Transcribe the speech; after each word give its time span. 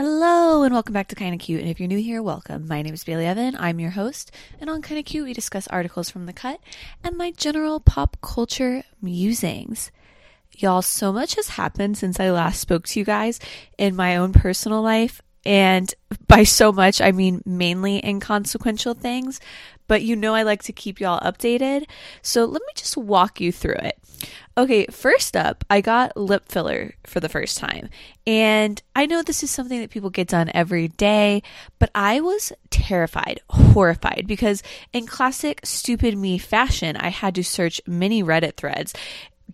Hello 0.00 0.62
and 0.62 0.72
welcome 0.72 0.92
back 0.92 1.08
to 1.08 1.16
Kinda 1.16 1.38
Cute. 1.38 1.60
And 1.60 1.68
if 1.68 1.80
you're 1.80 1.88
new 1.88 1.98
here, 1.98 2.22
welcome. 2.22 2.68
My 2.68 2.82
name 2.82 2.94
is 2.94 3.02
Bailey 3.02 3.24
Evin. 3.24 3.56
I'm 3.58 3.80
your 3.80 3.90
host. 3.90 4.30
And 4.60 4.70
on 4.70 4.80
Kinda 4.80 5.02
Cute, 5.02 5.24
we 5.24 5.32
discuss 5.32 5.66
articles 5.66 6.08
from 6.08 6.26
the 6.26 6.32
cut 6.32 6.60
and 7.02 7.16
my 7.16 7.32
general 7.32 7.80
pop 7.80 8.16
culture 8.20 8.84
musings. 9.02 9.90
Y'all, 10.52 10.82
so 10.82 11.12
much 11.12 11.34
has 11.34 11.48
happened 11.48 11.98
since 11.98 12.20
I 12.20 12.30
last 12.30 12.60
spoke 12.60 12.86
to 12.86 13.00
you 13.00 13.04
guys 13.04 13.40
in 13.76 13.96
my 13.96 14.14
own 14.14 14.32
personal 14.32 14.82
life. 14.82 15.20
And 15.44 15.92
by 16.28 16.44
so 16.44 16.70
much, 16.70 17.00
I 17.00 17.10
mean 17.10 17.42
mainly 17.44 18.00
inconsequential 18.04 18.94
things. 18.94 19.40
But 19.88 20.02
you 20.02 20.14
know, 20.14 20.34
I 20.34 20.42
like 20.44 20.62
to 20.64 20.72
keep 20.72 21.00
y'all 21.00 21.20
updated. 21.20 21.86
So 22.22 22.44
let 22.44 22.62
me 22.62 22.72
just 22.76 22.96
walk 22.96 23.40
you 23.40 23.50
through 23.50 23.78
it. 23.80 23.98
Okay, 24.56 24.86
first 24.86 25.36
up, 25.36 25.64
I 25.70 25.80
got 25.80 26.16
lip 26.16 26.48
filler 26.48 26.94
for 27.06 27.20
the 27.20 27.28
first 27.28 27.58
time. 27.58 27.88
And 28.26 28.82
I 28.94 29.06
know 29.06 29.22
this 29.22 29.42
is 29.42 29.50
something 29.50 29.80
that 29.80 29.90
people 29.90 30.10
get 30.10 30.28
done 30.28 30.50
every 30.52 30.88
day, 30.88 31.42
but 31.78 31.90
I 31.94 32.20
was 32.20 32.52
terrified, 32.70 33.40
horrified, 33.50 34.24
because 34.26 34.62
in 34.92 35.06
classic 35.06 35.60
stupid 35.62 36.18
me 36.18 36.38
fashion, 36.38 36.96
I 36.96 37.08
had 37.08 37.36
to 37.36 37.44
search 37.44 37.80
many 37.86 38.22
Reddit 38.24 38.56
threads, 38.56 38.94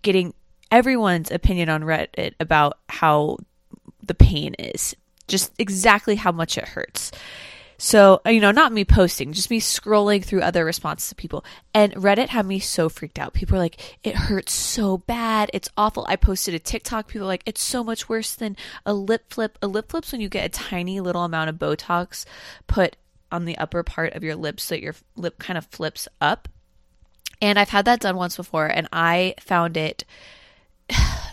getting 0.00 0.32
everyone's 0.70 1.30
opinion 1.30 1.68
on 1.68 1.82
Reddit 1.82 2.32
about 2.40 2.78
how 2.88 3.36
the 4.02 4.14
pain 4.14 4.54
is, 4.54 4.96
just 5.28 5.52
exactly 5.58 6.16
how 6.16 6.32
much 6.32 6.56
it 6.56 6.68
hurts. 6.68 7.12
So, 7.78 8.20
uh, 8.24 8.30
you 8.30 8.40
know, 8.40 8.50
not 8.50 8.72
me 8.72 8.84
posting, 8.84 9.32
just 9.32 9.50
me 9.50 9.60
scrolling 9.60 10.24
through 10.24 10.42
other 10.42 10.64
responses 10.64 11.10
of 11.10 11.16
people. 11.16 11.44
And 11.72 11.92
Reddit 11.94 12.28
had 12.28 12.46
me 12.46 12.58
so 12.58 12.88
freaked 12.88 13.18
out. 13.18 13.32
People 13.32 13.56
are 13.56 13.60
like, 13.60 13.98
it 14.02 14.14
hurts 14.14 14.52
so 14.52 14.98
bad. 14.98 15.50
It's 15.52 15.68
awful. 15.76 16.06
I 16.08 16.16
posted 16.16 16.54
a 16.54 16.58
TikTok. 16.58 17.08
People 17.08 17.26
are 17.26 17.28
like, 17.28 17.42
it's 17.46 17.62
so 17.62 17.82
much 17.82 18.08
worse 18.08 18.34
than 18.34 18.56
a 18.86 18.94
lip 18.94 19.32
flip. 19.32 19.58
A 19.62 19.66
lip 19.66 19.90
flip's 19.90 20.12
when 20.12 20.20
you 20.20 20.28
get 20.28 20.46
a 20.46 20.48
tiny 20.48 21.00
little 21.00 21.24
amount 21.24 21.50
of 21.50 21.56
Botox 21.56 22.24
put 22.66 22.96
on 23.32 23.44
the 23.44 23.58
upper 23.58 23.82
part 23.82 24.12
of 24.14 24.22
your 24.22 24.36
lips 24.36 24.64
so 24.64 24.74
that 24.74 24.82
your 24.82 24.94
lip 25.16 25.38
kind 25.38 25.58
of 25.58 25.66
flips 25.66 26.06
up. 26.20 26.48
And 27.42 27.58
I've 27.58 27.70
had 27.70 27.84
that 27.86 28.00
done 28.00 28.16
once 28.16 28.36
before 28.36 28.66
and 28.66 28.88
I 28.92 29.34
found 29.40 29.76
it 29.76 30.04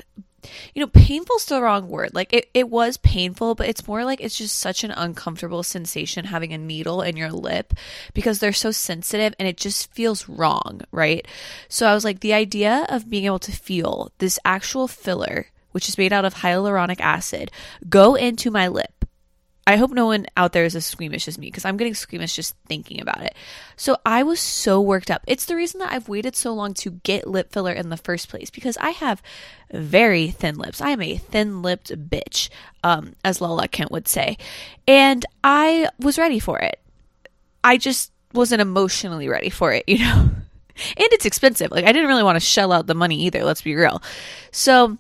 you 0.74 0.82
know, 0.82 0.88
painful 0.88 1.40
still 1.40 1.58
the 1.58 1.64
wrong 1.64 1.90
word. 1.90 2.14
Like 2.14 2.34
it, 2.34 2.50
it 2.54 2.70
was 2.70 2.98
painful, 2.98 3.56
but 3.56 3.68
it's 3.68 3.88
more 3.88 4.04
like 4.06 4.22
it's 4.22 4.38
just 4.38 4.58
such 4.58 4.84
an 4.84 4.92
uncomfortable 4.92 5.64
sensation 5.64 6.26
having 6.26 6.54
a 6.54 6.58
needle 6.58 7.02
in 7.02 7.18
your 7.18 7.32
lip 7.32 7.74
because 8.14 8.40
they're 8.40 8.54
so 8.54 8.72
sensitive 8.72 9.34
and 9.38 9.48
it 9.48 9.58
just 9.58 9.92
feels 9.92 10.28
wrong, 10.28 10.82
right? 10.92 11.28
So 11.68 11.88
I 11.88 11.94
was 11.94 12.04
like, 12.04 12.20
the 12.20 12.34
idea 12.34 12.86
of 12.90 13.10
being 13.10 13.26
able 13.26 13.40
to 13.40 13.52
feel 13.52 14.12
this 14.18 14.40
actual 14.46 14.88
filler, 14.88 15.48
which 15.72 15.88
is 15.88 15.98
made 15.98 16.14
out 16.14 16.26
of 16.26 16.36
hyaluronic 16.36 17.00
acid, 17.00 17.52
go 17.90 18.16
into 18.16 18.52
my 18.52 18.68
lip 18.68 19.01
I 19.68 19.76
hope 19.78 19.92
no 19.92 20.08
one 20.08 20.26
out 20.36 20.54
there 20.54 20.66
is 20.66 20.76
as 20.76 20.86
squeamish 20.86 21.28
as 21.28 21.38
me 21.38 21.48
because 21.48 21.66
I'm 21.66 21.78
getting 21.78 21.94
squeamish 21.94 22.36
just 22.36 22.56
thinking 22.66 23.00
about 23.00 23.22
it. 23.22 23.36
So 23.76 23.98
I 24.06 24.24
was 24.24 24.40
so 24.40 24.82
worked 24.82 25.12
up. 25.12 25.24
It's 25.28 25.46
the 25.46 25.56
reason 25.56 25.80
that 25.80 25.94
I've 25.94 26.10
waited 26.10 26.36
so 26.36 26.54
long 26.54 26.74
to 26.76 26.92
get 26.92 27.28
lip 27.28 27.52
filler 27.52 27.72
in 27.72 27.90
the 27.90 27.98
first 27.98 28.28
place 28.28 28.50
because 28.50 28.76
I 28.78 28.90
have 28.90 29.22
very 29.72 30.32
thin 30.32 30.58
lips. 30.58 30.82
I 30.82 30.90
am 30.90 31.02
a 31.02 31.18
thin 31.18 31.62
lipped 31.62 31.92
bitch, 32.10 32.50
um, 32.84 33.16
as 33.24 33.40
Lala 33.40 33.68
Kent 33.68 33.92
would 33.92 34.08
say. 34.08 34.38
And 34.88 35.26
I 35.44 35.90
was 36.00 36.18
ready 36.18 36.40
for 36.40 36.58
it. 36.60 36.80
I 37.64 37.78
just 37.78 38.12
wasn't 38.34 38.62
emotionally 38.62 39.30
ready 39.30 39.50
for 39.50 39.72
it, 39.74 39.84
you 39.88 40.00
know? 40.00 40.32
and 40.98 41.08
it's 41.14 41.26
expensive. 41.26 41.70
Like, 41.70 41.86
I 41.86 41.92
didn't 41.92 42.08
really 42.08 42.24
want 42.24 42.36
to 42.36 42.46
shell 42.46 42.72
out 42.72 42.88
the 42.88 42.96
money 42.96 43.26
either, 43.26 43.44
let's 43.44 43.62
be 43.62 43.76
real. 43.76 44.02
So, 44.52 44.98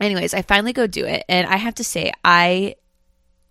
anyways, 0.00 0.34
I 0.34 0.42
finally 0.42 0.72
go 0.72 0.86
do 0.86 1.04
it. 1.04 1.24
And 1.28 1.48
I 1.48 1.56
have 1.56 1.74
to 1.76 1.84
say, 1.84 2.12
I 2.24 2.76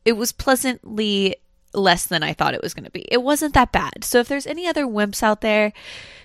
it 0.07 0.16
was 0.16 0.31
pleasantly 0.31 1.35
less 1.73 2.06
than 2.06 2.23
I 2.23 2.31
thought 2.31 2.53
it 2.53 2.63
was 2.63 2.73
going 2.73 2.85
to 2.85 2.91
be. 2.91 3.06
It 3.12 3.22
wasn't 3.22 3.53
that 3.56 3.73
bad. 3.73 4.06
So 4.06 4.19
if 4.19 4.29
there's 4.29 4.47
any 4.47 4.66
other 4.66 4.85
wimps 4.85 5.22
out 5.22 5.41
there 5.41 5.73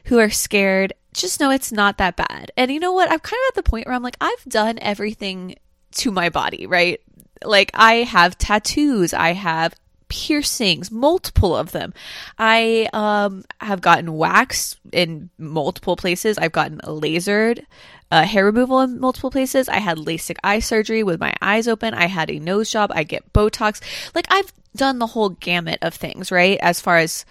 who 0.05 0.21
are 0.21 0.31
scared, 0.31 0.93
just 1.13 1.41
know 1.41 1.51
it's 1.51 1.73
not 1.73 1.99
that 1.99 2.15
bad. 2.15 2.53
And 2.57 2.71
you 2.71 2.79
know 2.79 2.93
what? 2.93 3.11
I'm 3.11 3.19
kind 3.19 3.41
of 3.49 3.49
at 3.49 3.55
the 3.57 3.69
point 3.69 3.87
where 3.87 3.97
I'm 3.97 4.03
like, 4.05 4.17
I've 4.21 4.45
done 4.47 4.79
everything 4.81 5.57
to 5.97 6.13
my 6.13 6.29
body, 6.29 6.69
right? 6.69 7.01
Like 7.45 7.73
I 7.75 8.05
have 8.05 8.39
tattoos, 8.39 9.13
I 9.13 9.33
have 9.33 9.75
piercings, 10.07 10.93
multiple 10.93 11.57
of 11.57 11.73
them. 11.73 11.93
I 12.39 12.89
um, 12.93 13.45
have 13.61 13.81
gotten 13.81 14.13
waxed 14.13 14.79
in 14.93 15.29
multiple 15.39 15.97
places. 15.97 16.39
I've 16.39 16.53
gotten 16.53 16.79
lasered 16.85 17.65
uh, 18.13 18.27
hair 18.27 18.45
removal 18.45 18.81
in 18.81 19.01
multiple 19.01 19.31
places. 19.31 19.71
I 19.71 19.79
had 19.79 19.97
LASIK 19.97 20.37
eye 20.45 20.59
surgery 20.59 21.03
with 21.03 21.19
my 21.19 21.33
eyes 21.41 21.67
open. 21.67 21.95
I 21.95 22.09
had 22.09 22.31
a 22.31 22.39
nose 22.39 22.71
job. 22.71 22.93
I 22.95 23.05
get 23.05 23.33
Botox. 23.33 23.81
Like 24.15 24.27
I've 24.29 24.53
done 24.77 24.99
the 24.99 25.07
whole 25.07 25.31
gamut 25.31 25.79
of 25.81 25.95
things, 25.95 26.31
right? 26.31 26.59
As 26.61 26.79
far 26.79 26.99
as 26.99 27.25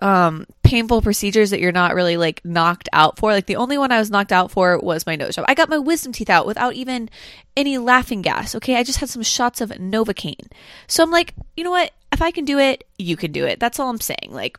um 0.00 0.46
painful 0.62 1.02
procedures 1.02 1.50
that 1.50 1.60
you're 1.60 1.72
not 1.72 1.96
really 1.96 2.16
like 2.16 2.40
knocked 2.44 2.88
out 2.92 3.18
for. 3.18 3.32
Like 3.32 3.46
the 3.46 3.56
only 3.56 3.76
one 3.78 3.90
I 3.90 3.98
was 3.98 4.12
knocked 4.12 4.30
out 4.30 4.52
for 4.52 4.78
was 4.78 5.06
my 5.06 5.16
nose 5.16 5.34
job. 5.34 5.44
I 5.48 5.54
got 5.54 5.68
my 5.68 5.78
wisdom 5.78 6.12
teeth 6.12 6.30
out 6.30 6.46
without 6.46 6.74
even 6.74 7.10
any 7.56 7.76
laughing 7.76 8.22
gas. 8.22 8.54
Okay, 8.54 8.76
I 8.76 8.84
just 8.84 9.00
had 9.00 9.08
some 9.08 9.24
shots 9.24 9.60
of 9.60 9.70
Novocaine. 9.70 10.52
So 10.86 11.02
I'm 11.02 11.10
like, 11.10 11.34
you 11.56 11.64
know 11.64 11.72
what? 11.72 11.90
If 12.12 12.22
I 12.22 12.30
can 12.30 12.44
do 12.44 12.60
it, 12.60 12.84
you 12.96 13.16
can 13.16 13.32
do 13.32 13.44
it. 13.44 13.58
That's 13.58 13.80
all 13.80 13.90
I'm 13.90 14.00
saying. 14.00 14.28
Like 14.30 14.56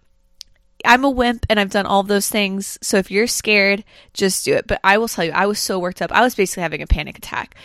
I'm 0.85 1.03
a 1.03 1.09
wimp 1.09 1.45
and 1.49 1.59
I've 1.59 1.69
done 1.69 1.85
all 1.85 2.03
those 2.03 2.29
things. 2.29 2.77
So 2.81 2.97
if 2.97 3.11
you're 3.11 3.27
scared, 3.27 3.83
just 4.13 4.45
do 4.45 4.53
it. 4.53 4.67
But 4.67 4.79
I 4.83 4.97
will 4.97 5.07
tell 5.07 5.25
you, 5.25 5.31
I 5.31 5.45
was 5.45 5.59
so 5.59 5.79
worked 5.79 6.01
up. 6.01 6.11
I 6.11 6.21
was 6.21 6.35
basically 6.35 6.63
having 6.63 6.81
a 6.81 6.87
panic 6.87 7.17
attack. 7.17 7.55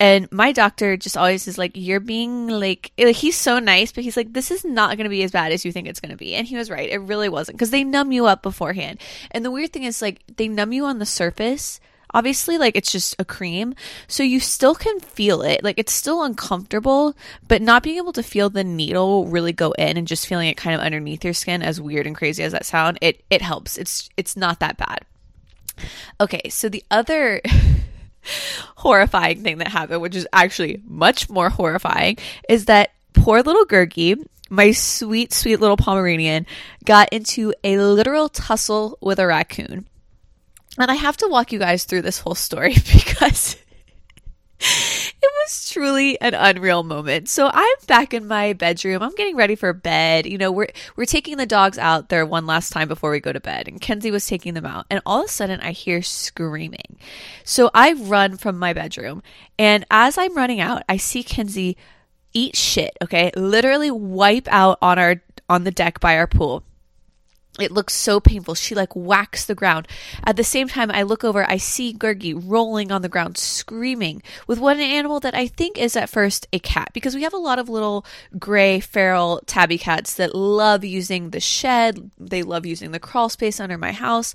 And 0.00 0.30
my 0.32 0.52
doctor 0.52 0.96
just 0.96 1.16
always 1.16 1.46
is 1.46 1.56
like, 1.56 1.72
you're 1.74 2.00
being 2.00 2.48
like, 2.48 2.90
he's 2.96 3.36
so 3.36 3.58
nice, 3.58 3.92
but 3.92 4.04
he's 4.04 4.16
like, 4.16 4.32
this 4.32 4.50
is 4.50 4.64
not 4.64 4.96
going 4.96 5.04
to 5.04 5.10
be 5.10 5.22
as 5.22 5.30
bad 5.30 5.52
as 5.52 5.64
you 5.64 5.72
think 5.72 5.86
it's 5.86 6.00
going 6.00 6.10
to 6.10 6.16
be. 6.16 6.34
And 6.34 6.46
he 6.46 6.56
was 6.56 6.70
right. 6.70 6.90
It 6.90 6.98
really 6.98 7.28
wasn't 7.28 7.56
because 7.56 7.70
they 7.70 7.84
numb 7.84 8.10
you 8.12 8.26
up 8.26 8.42
beforehand. 8.42 9.00
And 9.30 9.44
the 9.44 9.50
weird 9.50 9.72
thing 9.72 9.84
is, 9.84 10.02
like, 10.02 10.20
they 10.36 10.48
numb 10.48 10.72
you 10.72 10.84
on 10.84 10.98
the 10.98 11.06
surface 11.06 11.80
obviously 12.14 12.56
like 12.56 12.76
it's 12.76 12.90
just 12.90 13.16
a 13.18 13.24
cream. 13.24 13.74
So 14.08 14.22
you 14.22 14.40
still 14.40 14.74
can 14.74 15.00
feel 15.00 15.42
it. 15.42 15.62
Like 15.62 15.78
it's 15.78 15.92
still 15.92 16.22
uncomfortable 16.22 17.14
but 17.46 17.60
not 17.60 17.82
being 17.82 17.98
able 17.98 18.12
to 18.14 18.22
feel 18.22 18.48
the 18.48 18.64
needle 18.64 19.26
really 19.26 19.52
go 19.52 19.72
in 19.72 19.96
and 19.96 20.06
just 20.06 20.26
feeling 20.26 20.48
it 20.48 20.56
kind 20.56 20.74
of 20.74 20.80
underneath 20.80 21.24
your 21.24 21.34
skin 21.34 21.62
as 21.62 21.80
weird 21.80 22.06
and 22.06 22.16
crazy 22.16 22.42
as 22.42 22.52
that 22.52 22.64
sound 22.64 22.98
it 23.02 23.22
it 23.28 23.42
helps. 23.42 23.76
It's 23.76 24.08
it's 24.16 24.36
not 24.36 24.60
that 24.60 24.78
bad. 24.78 25.04
Okay 26.20 26.48
so 26.48 26.68
the 26.68 26.84
other 26.90 27.42
horrifying 28.76 29.42
thing 29.42 29.58
that 29.58 29.68
happened 29.68 30.00
which 30.00 30.16
is 30.16 30.26
actually 30.32 30.80
much 30.86 31.28
more 31.28 31.50
horrifying 31.50 32.16
is 32.48 32.66
that 32.66 32.92
poor 33.12 33.42
little 33.42 33.66
Gurgi 33.66 34.24
my 34.50 34.72
sweet, 34.72 35.32
sweet 35.32 35.60
little 35.60 35.76
Pomeranian 35.76 36.46
got 36.84 37.08
into 37.12 37.54
a 37.64 37.78
literal 37.78 38.28
tussle 38.28 38.98
with 39.00 39.18
a 39.18 39.26
raccoon. 39.26 39.86
And 40.78 40.90
I 40.90 40.94
have 40.94 41.16
to 41.18 41.28
walk 41.28 41.52
you 41.52 41.58
guys 41.58 41.84
through 41.84 42.02
this 42.02 42.18
whole 42.18 42.34
story 42.34 42.74
because 42.92 43.56
it 44.60 45.32
was 45.42 45.70
truly 45.70 46.20
an 46.20 46.34
unreal 46.34 46.82
moment. 46.82 47.28
So 47.28 47.50
I'm 47.52 47.76
back 47.86 48.14
in 48.14 48.26
my 48.26 48.52
bedroom. 48.54 49.02
I'm 49.02 49.14
getting 49.14 49.36
ready 49.36 49.54
for 49.54 49.72
bed. 49.72 50.26
You 50.26 50.38
know, 50.38 50.50
we're 50.50 50.68
we're 50.96 51.04
taking 51.04 51.36
the 51.36 51.46
dogs 51.46 51.78
out 51.78 52.08
there 52.08 52.26
one 52.26 52.46
last 52.46 52.72
time 52.72 52.88
before 52.88 53.10
we 53.10 53.20
go 53.20 53.32
to 53.32 53.40
bed. 53.40 53.68
And 53.68 53.80
Kenzie 53.80 54.10
was 54.10 54.26
taking 54.26 54.54
them 54.54 54.66
out. 54.66 54.86
And 54.90 55.00
all 55.06 55.20
of 55.20 55.26
a 55.26 55.28
sudden 55.28 55.60
I 55.60 55.72
hear 55.72 56.02
screaming. 56.02 56.98
So 57.44 57.70
I 57.74 57.92
run 57.92 58.36
from 58.36 58.58
my 58.58 58.72
bedroom. 58.72 59.22
And 59.58 59.84
as 59.90 60.18
I'm 60.18 60.36
running 60.36 60.60
out, 60.60 60.82
I 60.88 60.96
see 60.96 61.22
Kenzie 61.22 61.76
eat 62.32 62.56
shit, 62.56 62.96
okay? 63.02 63.30
Literally 63.36 63.90
wipe 63.90 64.48
out 64.48 64.78
on 64.82 64.98
our 64.98 65.22
on 65.48 65.64
the 65.64 65.70
deck 65.70 66.00
by 66.00 66.16
our 66.16 66.26
pool 66.26 66.64
it 67.60 67.70
looks 67.70 67.94
so 67.94 68.18
painful. 68.18 68.54
She 68.54 68.74
like 68.74 68.92
whacks 68.94 69.44
the 69.44 69.54
ground. 69.54 69.86
At 70.24 70.36
the 70.36 70.44
same 70.44 70.68
time, 70.68 70.90
I 70.90 71.02
look 71.02 71.22
over, 71.22 71.48
I 71.48 71.56
see 71.56 71.94
Gurgi 71.94 72.34
rolling 72.34 72.90
on 72.90 73.02
the 73.02 73.08
ground, 73.08 73.38
screaming 73.38 74.22
with 74.46 74.58
one 74.58 74.80
animal 74.80 75.20
that 75.20 75.34
I 75.34 75.46
think 75.46 75.78
is 75.78 75.96
at 75.96 76.10
first 76.10 76.48
a 76.52 76.58
cat 76.58 76.90
because 76.92 77.14
we 77.14 77.22
have 77.22 77.34
a 77.34 77.38
lot 77.38 77.58
of 77.58 77.68
little 77.68 78.04
gray 78.38 78.80
feral 78.80 79.40
tabby 79.46 79.78
cats 79.78 80.14
that 80.14 80.34
love 80.34 80.84
using 80.84 81.30
the 81.30 81.40
shed. 81.40 82.10
They 82.18 82.42
love 82.42 82.66
using 82.66 82.90
the 82.90 83.00
crawl 83.00 83.28
space 83.28 83.60
under 83.60 83.78
my 83.78 83.92
house. 83.92 84.34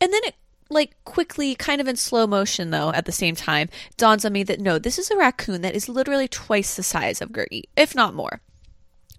And 0.00 0.12
then 0.12 0.22
it 0.24 0.34
like 0.68 0.96
quickly, 1.04 1.54
kind 1.54 1.80
of 1.80 1.86
in 1.86 1.96
slow 1.96 2.26
motion 2.26 2.70
though, 2.70 2.90
at 2.92 3.04
the 3.04 3.12
same 3.12 3.36
time, 3.36 3.68
dawns 3.96 4.24
on 4.24 4.32
me 4.32 4.42
that 4.42 4.60
no, 4.60 4.78
this 4.78 4.98
is 4.98 5.10
a 5.10 5.16
raccoon 5.16 5.60
that 5.60 5.76
is 5.76 5.88
literally 5.88 6.28
twice 6.28 6.74
the 6.74 6.82
size 6.82 7.20
of 7.20 7.30
Gurgi, 7.30 7.64
if 7.76 7.94
not 7.94 8.14
more. 8.14 8.40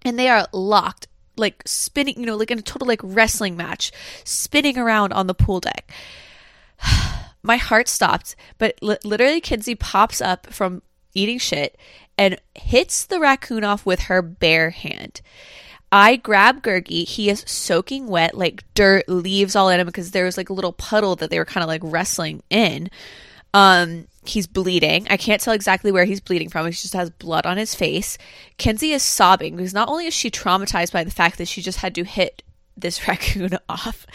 And 0.03 0.19
they 0.19 0.27
are 0.27 0.47
locked 0.51 1.07
like 1.35 1.63
spinning, 1.65 2.19
you 2.19 2.25
know, 2.25 2.35
like 2.35 2.51
in 2.51 2.59
a 2.59 2.63
total 2.63 2.88
like 2.88 3.01
wrestling 3.03 3.57
match, 3.57 3.91
spinning 4.24 4.77
around 4.77 5.13
on 5.13 5.27
the 5.27 5.33
pool 5.33 5.59
deck. 5.59 5.91
My 7.44 7.57
heart 7.57 7.88
stopped, 7.88 8.35
but 8.57 8.77
li- 8.81 8.97
literally 9.03 9.41
Kenzie 9.41 9.75
pops 9.75 10.21
up 10.21 10.53
from 10.53 10.81
eating 11.13 11.39
shit 11.39 11.77
and 12.18 12.39
hits 12.56 13.06
the 13.06 13.19
raccoon 13.19 13.63
off 13.63 13.85
with 13.85 14.01
her 14.01 14.21
bare 14.21 14.69
hand. 14.69 15.21
I 15.91 16.15
grab 16.15 16.63
Gurgi. 16.63 17.07
He 17.07 17.30
is 17.30 17.44
soaking 17.45 18.07
wet, 18.07 18.35
like 18.35 18.63
dirt, 18.74 19.07
leaves 19.07 19.56
all 19.56 19.69
in 19.69 19.80
him 19.80 19.85
because 19.85 20.12
there 20.12 20.25
was 20.25 20.38
like 20.38 20.50
a 20.50 20.53
little 20.53 20.74
puddle 20.74 21.15
that 21.18 21.30
they 21.30 21.38
were 21.38 21.45
kind 21.45 21.63
of 21.63 21.68
like 21.68 21.81
wrestling 21.83 22.41
in. 22.50 22.89
Um, 23.53 24.07
he's 24.25 24.47
bleeding. 24.47 25.07
I 25.09 25.17
can't 25.17 25.41
tell 25.41 25.53
exactly 25.53 25.91
where 25.91 26.05
he's 26.05 26.21
bleeding 26.21 26.49
from. 26.49 26.65
He 26.65 26.71
just 26.71 26.93
has 26.93 27.09
blood 27.09 27.45
on 27.45 27.57
his 27.57 27.75
face. 27.75 28.17
Kenzie 28.57 28.91
is 28.91 29.03
sobbing 29.03 29.55
because 29.55 29.73
not 29.73 29.89
only 29.89 30.07
is 30.07 30.13
she 30.13 30.31
traumatized 30.31 30.91
by 30.91 31.03
the 31.03 31.11
fact 31.11 31.37
that 31.37 31.47
she 31.47 31.61
just 31.61 31.79
had 31.79 31.95
to 31.95 32.03
hit 32.03 32.43
this 32.77 33.07
raccoon 33.07 33.57
off, 33.69 34.05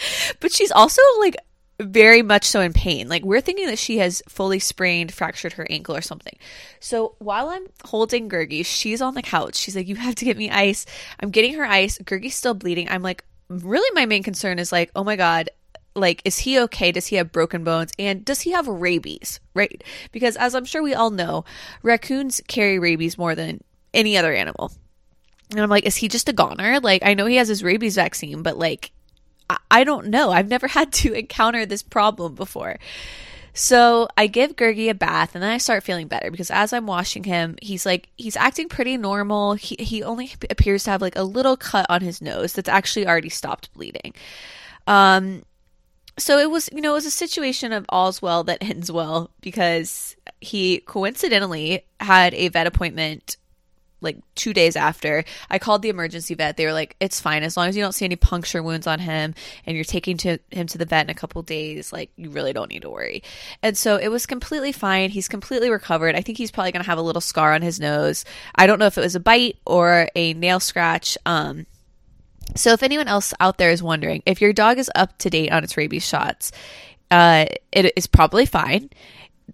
but 0.41 0.53
she's 0.53 0.73
also 0.73 1.03
like 1.21 1.37
very 1.81 2.23
much 2.23 2.45
so 2.45 2.61
in 2.61 2.73
pain. 2.73 3.09
Like 3.09 3.25
we're 3.25 3.41
thinking 3.41 3.67
that 3.67 3.79
she 3.79 3.99
has 3.99 4.23
fully 4.29 4.59
sprained, 4.59 5.13
fractured 5.13 5.55
her 5.55 5.67
ankle 5.71 5.95
or 5.97 6.01
something. 6.01 6.37
So 6.81 7.15
while 7.19 7.49
I'm 7.49 7.67
holding 7.85 8.29
Gurgi, 8.29 8.65
she's 8.67 9.01
on 9.01 9.15
the 9.15 9.23
couch. 9.23 9.55
She's 9.55 9.77
like, 9.77 9.87
"You 9.87 9.97
have 9.97 10.17
to 10.17 10.25
get 10.25 10.37
me 10.37 10.51
ice." 10.51 10.87
I'm 11.21 11.31
getting 11.31 11.55
her 11.55 11.65
ice. 11.65 11.99
Gurgi's 11.99 12.35
still 12.35 12.55
bleeding. 12.55 12.89
I'm 12.89 13.03
like, 13.03 13.25
really, 13.49 13.89
my 13.95 14.07
main 14.07 14.23
concern 14.23 14.59
is 14.59 14.73
like, 14.73 14.91
oh 14.95 15.05
my 15.05 15.17
god, 15.17 15.51
like 15.99 16.23
is 16.25 16.41
he 16.41 16.59
okay? 16.61 16.93
Does 16.93 17.09
he 17.09 17.17
have 17.17 17.33
broken 17.33 17.65
bones? 17.65 17.93
And 17.99 18.25
does 18.25 18.43
he 18.43 18.53
have 18.53 18.67
rabies 18.67 19.41
right? 19.55 19.83
Because 20.13 20.37
as 20.37 20.55
i'm 20.55 20.65
sure 20.65 20.83
we 20.83 20.95
all 20.95 21.11
know 21.11 21.45
raccoons 21.83 22.41
carry 22.49 22.79
rabies 22.79 23.19
more 23.19 23.35
than 23.35 23.63
any 23.93 24.17
other 24.17 24.35
animal. 24.35 24.73
And 25.51 25.61
i'm 25.61 25.71
like 25.71 25.87
is 25.87 25.97
he 25.97 26.09
just 26.09 26.29
a 26.29 26.33
goner? 26.33 26.81
Like 26.81 27.03
i 27.05 27.15
know 27.15 27.27
he 27.27 27.37
has 27.37 27.49
his 27.49 27.65
rabies 27.65 27.97
vaccine 27.97 28.43
but 28.43 28.57
like 28.59 28.93
I, 29.51 29.57
I 29.71 29.85
don't 29.85 30.09
know. 30.09 30.31
I've 30.31 30.49
never 30.49 30.67
had 30.79 30.93
to 30.95 31.13
encounter 31.13 31.67
this 31.67 31.83
problem 31.83 32.35
before. 32.35 32.79
So 33.55 34.07
I 34.17 34.29
give 34.29 34.55
Gurgi 34.55 34.89
a 34.89 34.95
bath 34.95 35.35
and 35.35 35.43
then 35.43 35.51
I 35.51 35.59
start 35.59 35.83
feeling 35.83 36.07
better 36.07 36.31
because 36.31 36.49
as 36.49 36.73
I'm 36.73 36.87
washing 36.87 37.25
him, 37.25 37.57
he's 37.61 37.85
like 37.85 38.09
he's 38.17 38.37
acting 38.37 38.69
pretty 38.69 38.97
normal. 38.97 39.55
He 39.55 39.77
he 39.81 40.03
only 40.03 40.33
appears 40.49 40.85
to 40.85 40.91
have 40.91 41.03
like 41.03 41.17
a 41.17 41.25
little 41.25 41.57
cut 41.57 41.85
on 41.89 42.01
his 42.01 42.23
nose 42.23 42.53
that's 42.53 42.69
actually 42.69 43.09
already 43.09 43.31
stopped 43.31 43.73
bleeding. 43.75 44.15
Um 44.87 45.43
so 46.19 46.39
it 46.39 46.51
was 46.51 46.69
you 46.73 46.81
know 46.81 46.91
it 46.91 46.95
was 46.95 47.07
a 47.07 47.11
situation 47.11 47.73
of 47.73 47.87
all's 47.89 48.21
well 48.21 48.45
that 48.45 48.63
ends 48.63 48.91
well 48.91 49.31
because 49.41 50.17
he 50.41 50.79
coincidentally 50.81 51.85
had 52.01 52.35
a 52.35 52.49
vet 52.49 52.67
appointment 52.67 53.37
like 54.01 54.17
two 54.35 54.53
days 54.53 54.77
after. 54.77 55.25
I 55.51 55.59
called 55.59 55.83
the 55.83 55.89
emergency 55.89 56.35
vet. 56.35 56.57
They 56.57 56.67
were 56.67 56.73
like 56.73 56.97
it's 57.01 57.21
fine. 57.21 57.43
As 57.43 57.57
long 57.57 57.69
as 57.69 57.77
you 57.77 57.83
don't 57.83 57.95
see 57.95 58.05
any 58.05 58.17
puncture 58.17 58.63
wounds 58.63 58.87
on 58.87 58.99
him 58.99 59.35
and 59.67 59.77
you're 59.77 59.85
taking 59.85 60.17
to 60.19 60.39
him 60.51 60.67
to 60.69 60.79
the 60.79 60.85
vet 60.85 61.07
in 61.07 61.11
a 61.11 61.15
couple 61.15 61.43
days 61.43 61.93
like 61.93 62.11
you 62.17 62.31
really 62.31 62.53
don't 62.53 62.71
need 62.71 62.83
to 62.83 62.91
worry. 62.91 63.23
And 63.63 63.77
so 63.77 63.97
it 63.97 64.09
was 64.09 64.27
completely 64.27 64.73
fine. 64.73 65.11
He's 65.11 65.29
completely 65.29 65.71
recovered. 65.71 66.15
I 66.15 66.21
think 66.21 66.39
he's 66.39 66.51
probably 66.51 66.73
going 66.73 66.83
to 66.83 66.91
have 66.91 66.99
a 66.99 67.03
little 67.03 67.21
scar 67.21 67.55
on 67.55 67.63
his 67.63 67.81
nose. 67.81 68.25
I 68.55 68.67
don't 68.67 68.79
know 68.79 68.87
if 68.87 68.99
it 68.99 69.03
was 69.03 69.17
a 69.17 69.21
bite 69.21 69.57
or 69.67 70.09
a 70.15 70.35
nail 70.35 70.61
scratch. 70.61 71.19
Um 71.27 71.67
so, 72.55 72.73
if 72.73 72.83
anyone 72.83 73.09
else 73.09 73.35
out 73.41 73.59
there 73.59 73.71
is 73.71 73.83
wondering, 73.83 74.23
if 74.27 74.41
your 74.41 74.53
dog 74.53 74.79
is 74.79 74.91
up 74.95 75.17
to 75.19 75.31
date 75.31 75.51
on 75.51 75.65
its 75.65 75.77
rabies 75.77 76.07
shots, 76.07 76.53
uh, 77.11 77.47
it 77.73 77.93
is 77.97 78.07
probably 78.07 78.47
fine. 78.47 78.91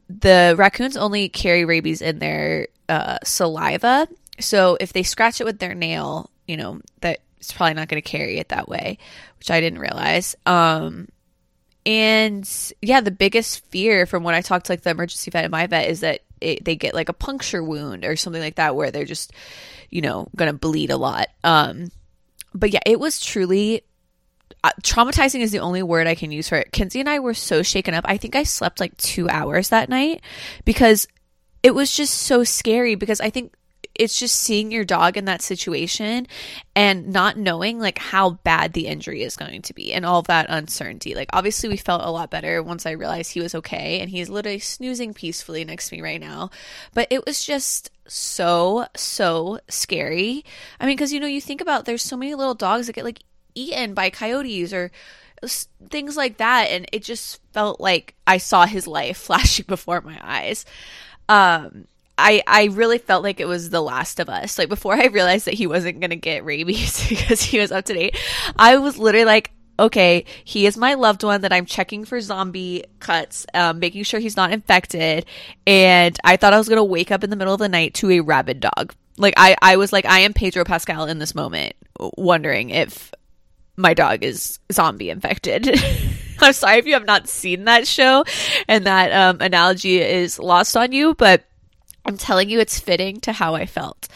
The 0.09 0.55
raccoons 0.57 0.97
only 0.97 1.29
carry 1.29 1.65
rabies 1.65 2.03
in 2.03 2.19
their 2.19 2.69
uh, 2.89 3.19
saliva. 3.25 4.09
So, 4.41 4.77
if 4.81 4.93
they 4.93 5.03
scratch 5.03 5.41
it 5.41 5.45
with 5.45 5.59
their 5.59 5.75
nail, 5.75 6.31
you 6.47 6.57
know, 6.57 6.81
that 7.01 7.21
it's 7.39 7.53
probably 7.53 7.75
not 7.75 7.89
going 7.89 8.03
to 8.03 8.09
carry 8.09 8.39
it 8.39 8.49
that 8.49 8.69
way, 8.69 8.99
which 9.39 9.51
I 9.51 9.61
didn't 9.61 9.79
realize. 9.79 10.35
Um, 10.47 11.09
and 11.87 12.49
yeah, 12.81 13.01
the 13.01 13.11
biggest 13.11 13.65
fear 13.71 14.07
from 14.07 14.23
when 14.23 14.35
I 14.35 14.41
talked 14.41 14.67
to 14.67 14.73
like 14.73 14.83
the 14.83 14.91
emergency 14.91 15.31
vet 15.31 15.45
and 15.45 15.53
my 15.53 15.67
vet 15.67 15.91
is 15.91 16.01
that 16.01 16.21
it, 16.41 16.65
they 16.65 16.77
get 16.77 16.95
like 16.95 17.11
a 17.11 17.15
puncture 17.15 17.63
wound 17.63 18.05
or 18.05 18.17
something 18.17 18.41
like 18.41 18.57
that 18.57 18.75
where 18.75 18.91
they're 18.91 19.05
just, 19.05 19.33
you 19.91 20.01
know, 20.01 20.29
going 20.35 20.51
to 20.51 20.57
bleed 20.57 20.91
a 20.91 20.97
lot. 20.97 21.29
Um, 21.43 21.91
but 22.55 22.73
yeah, 22.73 22.81
it 22.87 23.01
was 23.01 23.21
truly 23.21 23.83
uh, 24.63 24.71
traumatizing 24.83 25.41
is 25.41 25.53
the 25.53 25.59
only 25.59 25.83
word 25.83 26.07
I 26.07 26.15
can 26.15 26.33
use 26.33 26.49
for 26.49 26.57
it. 26.57 26.73
Kenzie 26.73 27.01
and 27.01 27.09
I 27.09 27.19
were 27.19 27.35
so 27.35 27.63
shaken 27.63 27.95
up. 27.95 28.05
I 28.09 28.17
think 28.17 28.35
I 28.35 28.45
slept 28.45 28.81
like 28.81 28.97
two 28.97 29.29
hours 29.29 29.69
that 29.69 29.89
night 29.89 30.23
because 30.65 31.07
it 31.63 31.75
was 31.75 31.95
just 31.95 32.15
so 32.15 32.45
scary 32.45 32.95
because 32.95 33.21
I 33.21 33.31
think 33.31 33.53
it's 33.95 34.19
just 34.19 34.37
seeing 34.37 34.73
your 34.73 34.85
dog 34.85 35.17
in 35.17 35.25
that 35.27 35.43
situation 35.43 36.27
and 36.75 37.13
not 37.13 37.37
knowing 37.37 37.79
like 37.79 37.99
how 37.99 38.31
bad 38.31 38.73
the 38.73 38.87
injury 38.87 39.23
is 39.23 39.37
going 39.37 39.63
to 39.63 39.75
be 39.75 39.93
and 39.93 40.05
all 40.05 40.23
that 40.23 40.47
uncertainty. 40.49 41.15
Like 41.15 41.31
obviously 41.33 41.69
we 41.69 41.77
felt 41.77 42.03
a 42.03 42.11
lot 42.11 42.31
better 42.31 42.63
once 42.63 42.87
I 42.87 42.93
realized 42.93 43.33
he 43.33 43.41
was 43.41 43.55
okay 43.55 44.01
and 44.01 44.11
he's 44.11 44.29
literally 44.29 44.59
snoozing 44.59 45.15
peacefully 45.15 45.65
next 45.65 45.89
to 45.89 45.97
me 45.97 46.03
right 46.03 46.21
now. 46.21 46.51
But 46.93 47.09
it 47.11 47.25
was 47.25 47.45
just 47.45 47.91
so 48.07 48.87
so 48.97 49.61
scary. 49.69 50.45
I 50.81 50.87
mean 50.87 50.97
cuz 50.97 51.13
you 51.13 51.21
know 51.21 51.27
you 51.27 51.41
think 51.41 51.61
about 51.61 51.85
there's 51.85 52.03
so 52.03 52.17
many 52.17 52.35
little 52.35 52.55
dogs 52.55 52.87
that 52.87 52.95
get 52.95 53.05
like 53.05 53.21
eaten 53.55 53.95
by 53.95 54.11
coyotes 54.11 54.73
or 54.73 54.91
things 55.91 56.17
like 56.17 56.39
that 56.39 56.71
and 56.71 56.87
it 56.91 57.03
just 57.05 57.41
felt 57.53 57.81
like 57.81 58.15
I 58.27 58.39
saw 58.39 58.67
his 58.67 58.87
life 58.87 59.17
flashing 59.29 59.67
before 59.69 60.01
my 60.01 60.19
eyes. 60.21 60.65
Um 61.29 61.87
I 62.17 62.43
I 62.47 62.65
really 62.67 62.99
felt 62.99 63.23
like 63.23 63.41
it 63.41 63.49
was 63.49 63.71
The 63.71 63.81
Last 63.81 64.21
of 64.21 64.29
Us. 64.29 64.59
Like 64.59 64.69
before 64.69 64.95
I 64.95 65.07
realized 65.07 65.47
that 65.47 65.55
he 65.55 65.67
wasn't 65.67 66.01
gonna 66.01 66.17
get 66.17 66.45
rabies 66.45 67.09
because 67.09 67.43
he 67.43 67.59
was 67.59 67.73
up 67.73 67.85
to 67.87 67.95
date, 67.95 68.17
I 68.57 68.77
was 68.77 68.99
literally 68.99 69.25
like, 69.25 69.51
okay, 69.79 70.25
he 70.45 70.67
is 70.67 70.77
my 70.77 70.95
loved 70.95 71.25
one 71.25 71.41
that 71.41 71.53
I'm 71.53 71.67
checking 71.67 72.05
for 72.05 72.21
zombie 72.21 72.85
cuts, 73.01 73.47
um, 73.55 73.79
making 73.79 74.05
sure 74.05 74.21
he's 74.21 74.37
not 74.37 74.53
infected, 74.53 75.27
and 75.67 76.17
I 76.25 76.37
thought 76.37 76.53
I 76.53 76.59
was 76.59 76.69
gonna 76.69 76.85
wake 76.85 77.11
up 77.11 77.25
in 77.25 77.31
the 77.31 77.37
middle 77.37 77.55
of 77.55 77.61
the 77.61 77.69
night 77.69 77.95
to 77.95 78.11
a 78.11 78.21
rabid 78.21 78.61
dog. 78.61 78.95
Like 79.17 79.35
I 79.37 79.57
I 79.61 79.77
was 79.77 79.93
like 79.93 80.07
I 80.07 80.21
am 80.21 80.33
Pedro 80.33 80.65
Pascal 80.65 81.07
in 81.07 81.19
this 81.19 81.35
moment, 81.35 81.75
wondering 82.17 82.71
if 82.71 83.13
my 83.77 83.95
dog 83.95 84.23
is 84.23 84.61
zombie 84.73 85.11
infected. 85.11 85.69
I'm 86.41 86.53
sorry 86.53 86.79
if 86.79 86.87
you 86.87 86.95
have 86.95 87.07
not 87.07 87.29
seen 87.29 87.65
that 87.65 87.87
show 87.87 88.25
and 88.69 88.87
that 88.87 89.13
um, 89.13 89.41
analogy 89.41 90.01
is 90.01 90.39
lost 90.39 90.77
on 90.77 90.93
you, 90.93 91.15
but 91.15 91.45
I'm 92.05 92.17
telling 92.17 92.51
you, 92.51 92.61
it's 92.61 92.79
fitting 92.79 93.21
to 93.21 93.33
how 93.33 93.55
I 93.55 93.67
felt. 93.67 94.09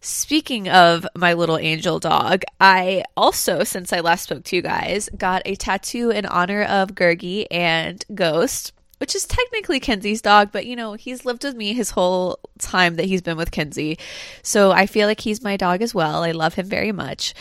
Speaking 0.00 0.68
of 0.68 1.06
my 1.14 1.34
little 1.34 1.58
angel 1.58 1.98
dog, 1.98 2.44
I 2.58 3.04
also, 3.16 3.64
since 3.64 3.92
I 3.92 4.00
last 4.00 4.24
spoke 4.24 4.44
to 4.44 4.56
you 4.56 4.62
guys, 4.62 5.10
got 5.16 5.42
a 5.44 5.56
tattoo 5.56 6.10
in 6.10 6.24
honor 6.24 6.62
of 6.62 6.94
Gurgi 6.94 7.46
and 7.50 8.02
Ghost, 8.14 8.72
which 8.96 9.14
is 9.14 9.26
technically 9.26 9.78
Kenzie's 9.78 10.22
dog, 10.22 10.52
but 10.52 10.64
you 10.64 10.74
know, 10.74 10.94
he's 10.94 11.26
lived 11.26 11.44
with 11.44 11.54
me 11.54 11.74
his 11.74 11.90
whole 11.90 12.38
time 12.58 12.96
that 12.96 13.04
he's 13.06 13.20
been 13.20 13.36
with 13.36 13.50
Kenzie. 13.50 13.98
So 14.42 14.72
I 14.72 14.86
feel 14.86 15.06
like 15.06 15.20
he's 15.20 15.42
my 15.42 15.58
dog 15.58 15.82
as 15.82 15.94
well. 15.94 16.24
I 16.24 16.30
love 16.30 16.54
him 16.54 16.66
very 16.66 16.92
much. 16.92 17.34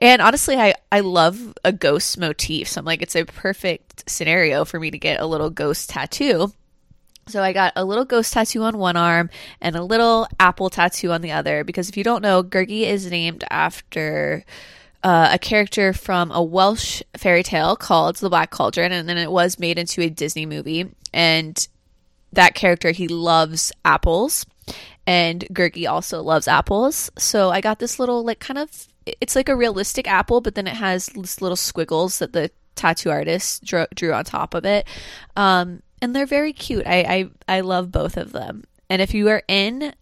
And 0.00 0.22
honestly, 0.22 0.56
I, 0.56 0.74
I 0.90 1.00
love 1.00 1.54
a 1.64 1.72
ghost 1.72 2.16
motif. 2.16 2.68
So 2.68 2.78
I'm 2.78 2.86
like, 2.86 3.02
it's 3.02 3.16
a 3.16 3.24
perfect 3.26 4.08
scenario 4.08 4.64
for 4.64 4.80
me 4.80 4.90
to 4.90 4.98
get 4.98 5.20
a 5.20 5.26
little 5.26 5.50
ghost 5.50 5.90
tattoo. 5.90 6.52
So 7.30 7.42
I 7.42 7.52
got 7.52 7.72
a 7.76 7.84
little 7.84 8.04
ghost 8.04 8.32
tattoo 8.32 8.62
on 8.62 8.76
one 8.76 8.96
arm 8.96 9.30
and 9.60 9.76
a 9.76 9.82
little 9.82 10.26
apple 10.38 10.68
tattoo 10.68 11.12
on 11.12 11.20
the 11.20 11.32
other 11.32 11.64
because 11.64 11.88
if 11.88 11.96
you 11.96 12.04
don't 12.04 12.22
know, 12.22 12.42
Gurgi 12.42 12.82
is 12.82 13.10
named 13.10 13.44
after 13.50 14.44
uh, 15.02 15.30
a 15.32 15.38
character 15.38 15.92
from 15.92 16.30
a 16.30 16.42
Welsh 16.42 17.02
fairy 17.16 17.42
tale 17.42 17.76
called 17.76 18.16
The 18.16 18.28
Black 18.28 18.50
Cauldron, 18.50 18.92
and 18.92 19.08
then 19.08 19.18
it 19.18 19.30
was 19.30 19.58
made 19.58 19.78
into 19.78 20.02
a 20.02 20.10
Disney 20.10 20.46
movie. 20.46 20.90
And 21.12 21.66
that 22.32 22.54
character, 22.54 22.90
he 22.90 23.08
loves 23.08 23.72
apples, 23.84 24.44
and 25.06 25.44
Gurgi 25.52 25.88
also 25.88 26.22
loves 26.22 26.46
apples. 26.46 27.10
So 27.18 27.50
I 27.50 27.60
got 27.60 27.78
this 27.78 27.98
little, 27.98 28.24
like, 28.24 28.40
kind 28.40 28.58
of, 28.58 28.88
it's 29.06 29.34
like 29.34 29.48
a 29.48 29.56
realistic 29.56 30.06
apple, 30.06 30.40
but 30.40 30.54
then 30.54 30.66
it 30.66 30.76
has 30.76 31.06
this 31.06 31.40
little 31.40 31.56
squiggles 31.56 32.18
that 32.18 32.32
the 32.32 32.50
tattoo 32.76 33.10
artist 33.10 33.64
drew, 33.64 33.86
drew 33.94 34.12
on 34.12 34.24
top 34.24 34.54
of 34.54 34.64
it. 34.64 34.86
Um, 35.36 35.82
and 36.00 36.14
they're 36.14 36.26
very 36.26 36.52
cute. 36.52 36.86
I, 36.86 37.30
I 37.48 37.56
I 37.56 37.60
love 37.60 37.90
both 37.92 38.16
of 38.16 38.32
them. 38.32 38.64
And 38.88 39.00
if 39.00 39.14
you 39.14 39.28
are 39.28 39.42
in 39.46 39.94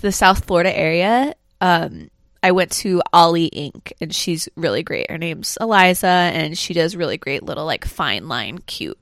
the 0.00 0.12
South 0.12 0.44
Florida 0.44 0.76
area, 0.76 1.34
um, 1.60 2.10
I 2.42 2.52
went 2.52 2.72
to 2.72 3.02
Ollie 3.12 3.46
Ink, 3.46 3.92
and 4.00 4.14
she's 4.14 4.48
really 4.56 4.82
great. 4.82 5.10
Her 5.10 5.18
name's 5.18 5.56
Eliza, 5.60 6.06
and 6.06 6.56
she 6.56 6.74
does 6.74 6.96
really 6.96 7.16
great 7.16 7.42
little 7.42 7.64
like 7.64 7.84
fine 7.84 8.28
line, 8.28 8.58
cute 8.58 8.98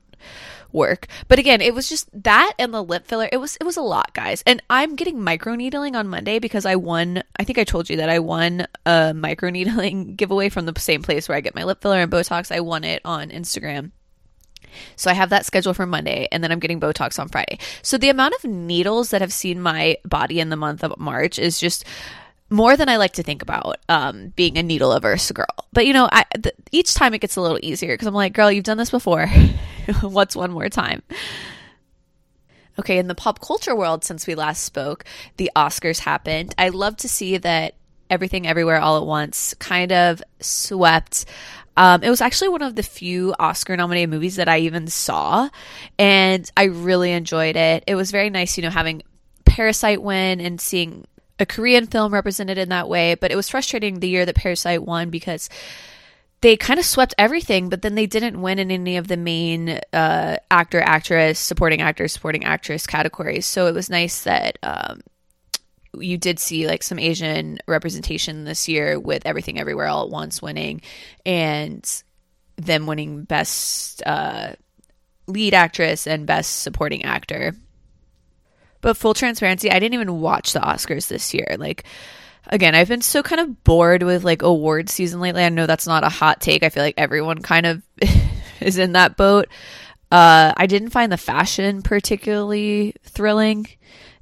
work. 0.71 1.07
But 1.27 1.39
again, 1.39 1.61
it 1.61 1.73
was 1.73 1.89
just 1.89 2.09
that 2.23 2.53
and 2.57 2.73
the 2.73 2.83
lip 2.83 3.07
filler. 3.07 3.29
It 3.31 3.37
was 3.37 3.57
it 3.57 3.63
was 3.63 3.77
a 3.77 3.81
lot, 3.81 4.13
guys. 4.13 4.43
And 4.45 4.61
I'm 4.69 4.95
getting 4.95 5.21
micro 5.21 5.55
needling 5.55 5.95
on 5.95 6.07
Monday 6.07 6.39
because 6.39 6.65
I 6.65 6.75
won. 6.75 7.23
I 7.37 7.43
think 7.43 7.57
I 7.57 7.63
told 7.63 7.89
you 7.89 7.97
that 7.97 8.09
I 8.09 8.19
won 8.19 8.67
a 8.85 9.13
micro 9.13 9.49
needling 9.49 10.15
giveaway 10.17 10.49
from 10.49 10.65
the 10.65 10.79
same 10.79 11.01
place 11.01 11.27
where 11.27 11.37
I 11.37 11.41
get 11.41 11.55
my 11.55 11.63
lip 11.63 11.81
filler 11.81 11.99
and 11.99 12.11
Botox. 12.11 12.55
I 12.55 12.61
won 12.61 12.83
it 12.83 13.01
on 13.03 13.29
Instagram. 13.29 13.91
So 14.95 15.09
I 15.09 15.13
have 15.13 15.29
that 15.29 15.45
scheduled 15.45 15.75
for 15.75 15.85
Monday 15.85 16.27
and 16.31 16.43
then 16.43 16.51
I'm 16.51 16.59
getting 16.59 16.79
Botox 16.79 17.19
on 17.19 17.27
Friday. 17.27 17.59
So 17.81 17.97
the 17.97 18.09
amount 18.09 18.35
of 18.35 18.43
needles 18.43 19.09
that 19.11 19.21
have 19.21 19.33
seen 19.33 19.61
my 19.61 19.97
body 20.05 20.39
in 20.39 20.49
the 20.49 20.55
month 20.55 20.83
of 20.83 20.97
March 20.97 21.39
is 21.39 21.59
just 21.59 21.85
more 22.49 22.77
than 22.77 22.89
I 22.89 22.97
like 22.97 23.13
to 23.13 23.23
think 23.23 23.41
about 23.41 23.77
um, 23.89 24.29
being 24.35 24.57
a 24.57 24.63
needle 24.63 24.91
averse 24.91 25.31
girl. 25.31 25.45
But 25.73 25.85
you 25.85 25.93
know, 25.93 26.09
I, 26.11 26.25
th- 26.41 26.55
each 26.71 26.93
time 26.93 27.13
it 27.13 27.19
gets 27.19 27.35
a 27.35 27.41
little 27.41 27.59
easier 27.61 27.93
because 27.93 28.07
I'm 28.07 28.13
like, 28.13 28.33
girl, 28.33 28.51
you've 28.51 28.63
done 28.63 28.77
this 28.77 28.91
before. 28.91 29.27
What's 30.01 30.35
one 30.35 30.51
more 30.51 30.69
time? 30.69 31.01
Okay, 32.79 32.99
in 32.99 33.07
the 33.07 33.15
pop 33.15 33.41
culture 33.41 33.75
world, 33.75 34.03
since 34.03 34.27
we 34.27 34.35
last 34.35 34.63
spoke, 34.63 35.03
the 35.37 35.51
Oscars 35.55 35.99
happened. 35.99 36.53
I 36.57 36.69
love 36.69 36.95
to 36.97 37.09
see 37.09 37.37
that 37.37 37.73
everything 38.09 38.47
everywhere 38.47 38.79
all 38.79 38.97
at 38.97 39.05
once 39.05 39.53
kind 39.55 39.91
of 39.91 40.21
swept 40.39 41.25
Um, 41.77 42.03
it 42.03 42.09
was 42.09 42.21
actually 42.21 42.49
one 42.49 42.63
of 42.63 42.75
the 42.75 42.83
few 42.83 43.35
Oscar 43.39 43.77
nominated 43.77 44.09
movies 44.09 44.35
that 44.37 44.49
I 44.49 44.59
even 44.59 44.87
saw, 44.87 45.47
and 45.99 46.51
I 46.57 46.63
really 46.63 47.11
enjoyed 47.11 47.55
it. 47.55 47.83
It 47.85 47.95
was 47.95 48.09
very 48.09 48.31
nice, 48.31 48.57
you 48.57 48.63
know, 48.63 48.71
having 48.71 49.03
Parasite 49.45 50.01
win 50.01 50.41
and 50.41 50.59
seeing 50.59 51.05
a 51.39 51.45
Korean 51.45 51.85
film 51.85 52.13
represented 52.13 52.57
in 52.57 52.69
that 52.69 52.89
way. 52.89 53.13
But 53.13 53.31
it 53.31 53.35
was 53.35 53.47
frustrating 53.47 53.99
the 53.99 54.09
year 54.09 54.25
that 54.25 54.35
Parasite 54.35 54.83
won 54.83 55.11
because 55.11 55.49
they 56.41 56.57
kind 56.57 56.79
of 56.79 56.85
swept 56.85 57.13
everything, 57.17 57.69
but 57.69 57.83
then 57.83 57.95
they 57.95 58.07
didn't 58.07 58.41
win 58.41 58.59
in 58.59 58.71
any 58.71 58.97
of 58.97 59.07
the 59.07 59.17
main 59.17 59.79
uh, 59.93 60.37
actor, 60.49 60.81
actress, 60.81 61.39
supporting 61.39 61.81
actor, 61.81 62.07
supporting 62.07 62.43
actress 62.43 62.87
categories. 62.87 63.45
So 63.45 63.67
it 63.67 63.73
was 63.73 63.89
nice 63.89 64.23
that 64.23 64.57
um, 64.63 65.01
you 66.01 66.17
did 66.17 66.39
see 66.39 66.67
like 66.67 66.83
some 66.83 66.99
Asian 66.99 67.59
representation 67.67 68.43
this 68.43 68.67
year 68.67 68.99
with 68.99 69.25
Everything 69.25 69.59
Everywhere 69.59 69.87
All 69.87 70.03
at 70.03 70.09
Once 70.09 70.41
winning 70.41 70.81
and 71.25 72.03
them 72.57 72.85
winning 72.87 73.23
Best 73.23 74.01
uh, 74.05 74.53
Lead 75.27 75.53
Actress 75.53 76.07
and 76.07 76.25
Best 76.25 76.61
Supporting 76.61 77.03
Actor. 77.03 77.53
But 78.81 78.97
full 78.97 79.13
transparency, 79.13 79.71
I 79.71 79.79
didn't 79.79 79.95
even 79.95 80.19
watch 80.19 80.53
the 80.53 80.59
Oscars 80.59 81.07
this 81.07 81.33
year. 81.33 81.55
Like, 81.57 81.83
again, 82.45 82.75
I've 82.75 82.87
been 82.87 83.01
so 83.01 83.23
kind 83.23 83.41
of 83.41 83.63
bored 83.63 84.03
with 84.03 84.23
like 84.23 84.41
award 84.41 84.89
season 84.89 85.19
lately. 85.19 85.43
I 85.43 85.49
know 85.49 85.65
that's 85.65 85.87
not 85.87 86.03
a 86.03 86.09
hot 86.09 86.41
take. 86.41 86.63
I 86.63 86.69
feel 86.69 86.83
like 86.83 86.95
everyone 86.97 87.41
kind 87.41 87.65
of 87.65 87.81
is 88.61 88.77
in 88.77 88.93
that 88.93 89.17
boat. 89.17 89.47
Uh, 90.11 90.53
I 90.55 90.67
didn't 90.67 90.91
find 90.91 91.11
the 91.11 91.17
fashion 91.17 91.81
particularly 91.81 92.95
thrilling. 93.03 93.67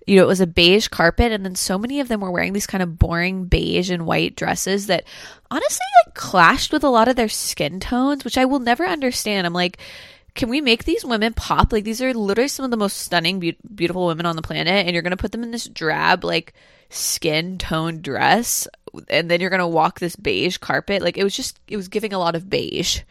You 0.05 0.17
know, 0.17 0.23
it 0.23 0.27
was 0.27 0.41
a 0.41 0.47
beige 0.47 0.87
carpet, 0.87 1.31
and 1.31 1.43
then 1.43 1.55
so 1.55 1.77
many 1.77 1.99
of 1.99 2.07
them 2.07 2.21
were 2.21 2.31
wearing 2.31 2.53
these 2.53 2.67
kind 2.67 2.83
of 2.83 2.99
boring 2.99 3.45
beige 3.45 3.89
and 3.89 4.05
white 4.05 4.35
dresses 4.35 4.87
that 4.87 5.03
honestly 5.49 5.85
like 6.05 6.15
clashed 6.15 6.71
with 6.71 6.83
a 6.83 6.89
lot 6.89 7.07
of 7.07 7.15
their 7.15 7.29
skin 7.29 7.79
tones, 7.79 8.23
which 8.23 8.37
I 8.37 8.45
will 8.45 8.59
never 8.59 8.85
understand. 8.85 9.47
I'm 9.47 9.53
like, 9.53 9.77
can 10.35 10.49
we 10.49 10.61
make 10.61 10.83
these 10.83 11.05
women 11.05 11.33
pop? 11.33 11.71
Like, 11.71 11.85
these 11.85 12.01
are 12.01 12.13
literally 12.13 12.49
some 12.49 12.65
of 12.65 12.71
the 12.71 12.77
most 12.77 12.97
stunning, 12.97 13.39
be- 13.39 13.57
beautiful 13.73 14.05
women 14.05 14.25
on 14.25 14.35
the 14.35 14.41
planet, 14.41 14.85
and 14.85 14.93
you're 14.93 15.01
gonna 15.01 15.17
put 15.17 15.31
them 15.31 15.43
in 15.43 15.51
this 15.51 15.67
drab, 15.67 16.23
like, 16.23 16.53
skin 16.89 17.57
tone 17.57 18.01
dress 18.01 18.67
and 19.09 19.29
then 19.29 19.41
you're 19.41 19.49
going 19.49 19.59
to 19.59 19.67
walk 19.67 19.99
this 19.99 20.15
beige 20.15 20.57
carpet. 20.57 21.01
Like 21.01 21.17
it 21.17 21.23
was 21.23 21.35
just, 21.35 21.59
it 21.67 21.77
was 21.77 21.87
giving 21.87 22.13
a 22.13 22.19
lot 22.19 22.35
of 22.35 22.49
beige. 22.49 23.01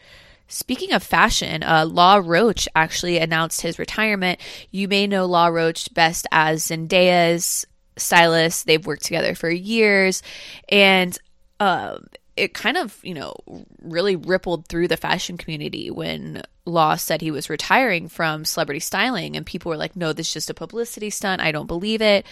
Speaking 0.47 0.93
of 0.93 1.03
fashion, 1.03 1.63
uh, 1.63 1.87
Law 1.87 2.21
Roach 2.23 2.69
actually 2.75 3.19
announced 3.19 3.63
his 3.63 3.79
retirement. 3.79 4.41
You 4.71 4.89
may 4.89 5.07
know 5.07 5.27
Law 5.27 5.47
Roach 5.47 5.93
best 5.95 6.27
as 6.31 6.67
Zendaya's 6.67 7.67
stylist. 7.97 8.67
They've 8.67 8.85
worked 8.85 9.05
together 9.05 9.35
for 9.35 9.51
years. 9.51 10.23
And 10.69 11.19
um, 11.61 12.07
it 12.37 12.53
kind 12.53 12.77
of, 12.77 12.99
you 13.03 13.15
know, 13.15 13.35
really 13.81 14.17
rippled 14.17 14.67
through 14.67 14.89
the 14.89 14.97
fashion 14.97 15.39
community 15.39 15.91
when 15.91 16.43
Law 16.67 16.97
said 16.97 17.21
he 17.21 17.31
was 17.31 17.51
retiring 17.51 18.09
from 18.09 18.45
celebrity 18.45 18.81
styling, 18.81 19.37
and 19.37 19.45
people 19.45 19.71
were 19.71 19.77
like, 19.77 19.97
no, 19.97 20.13
this 20.13 20.29
is 20.29 20.35
just 20.35 20.51
a 20.51 20.55
publicity 20.55 21.11
stunt. 21.11 21.43
I 21.43 21.53
don't 21.53 21.67
believe 21.67 22.03
it. 22.03 22.27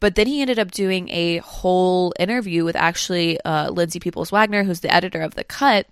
But 0.00 0.14
then 0.14 0.26
he 0.26 0.40
ended 0.40 0.58
up 0.58 0.70
doing 0.70 1.08
a 1.10 1.38
whole 1.38 2.12
interview 2.18 2.64
with 2.64 2.76
actually 2.76 3.40
uh, 3.42 3.70
Lindsay 3.70 3.98
Peoples 3.98 4.30
Wagner, 4.30 4.64
who's 4.64 4.80
the 4.80 4.94
editor 4.94 5.20
of 5.22 5.34
The 5.34 5.44
Cut. 5.44 5.86